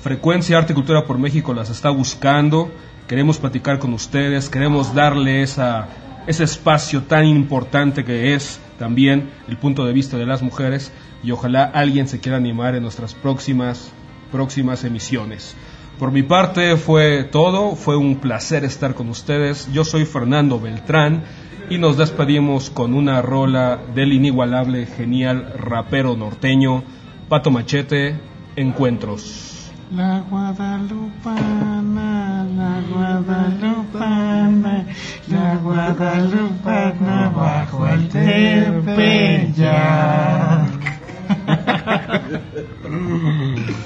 Frecuencia 0.03 0.59
Arte 0.59 0.73
y 0.73 0.75
Cultura 0.75 1.05
por 1.05 1.19
México 1.19 1.55
las 1.55 1.71
está 1.71 1.91
buscando. 1.91 2.71
Queremos 3.07 3.39
platicar 3.39 3.79
con 3.79 3.93
ustedes, 3.93 4.49
queremos 4.49 4.95
darle 4.95 5.43
esa, 5.43 5.89
ese 6.27 6.43
espacio 6.43 7.03
tan 7.03 7.27
importante 7.27 8.05
que 8.05 8.35
es 8.35 8.59
también 8.79 9.31
el 9.47 9.57
punto 9.57 9.85
de 9.85 9.93
vista 9.93 10.17
de 10.17 10.27
las 10.27 10.43
mujeres 10.43 10.91
y 11.23 11.31
ojalá 11.31 11.65
alguien 11.65 12.09
se 12.09 12.19
quiera 12.19 12.39
animar 12.39 12.75
en 12.75 12.83
nuestras 12.83 13.15
próximas, 13.15 13.93
próximas 14.33 14.85
emisiones. 14.85 15.55
Por 15.99 16.13
mi 16.13 16.23
parte 16.23 16.77
fue 16.77 17.25
todo, 17.25 17.75
fue 17.75 17.97
un 17.97 18.17
placer 18.17 18.65
estar 18.65 18.95
con 18.95 19.09
ustedes. 19.09 19.73
Yo 19.73 19.83
soy 19.83 20.05
Fernando 20.05 20.61
Beltrán 20.61 21.23
y 21.71 21.79
nos 21.79 21.97
despedimos 21.97 22.69
con 22.69 22.93
una 22.93 23.23
rola 23.23 23.79
del 23.95 24.13
inigualable, 24.13 24.85
genial 24.85 25.55
rapero 25.59 26.15
norteño, 26.15 26.85
Pato 27.31 27.51
Machete, 27.51 28.21
Encuentros. 28.57 29.73
La 29.91 30.21
Guadalupana, 30.29 32.45
la 32.45 32.83
Guadalupana, 32.93 34.85
la 35.29 35.57
Guadalupana 35.57 37.31
bajo 37.31 37.87
el 37.87 38.07
Tepeyac. 38.09 39.57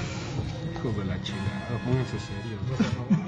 Hijo 1.83 1.95
de 1.95 1.97
la 1.97 2.05
chingada, 2.05 2.17
pónganse 2.17 2.19
serios, 2.19 2.61
¿no? 2.63 2.75
Encuentro 2.75 3.20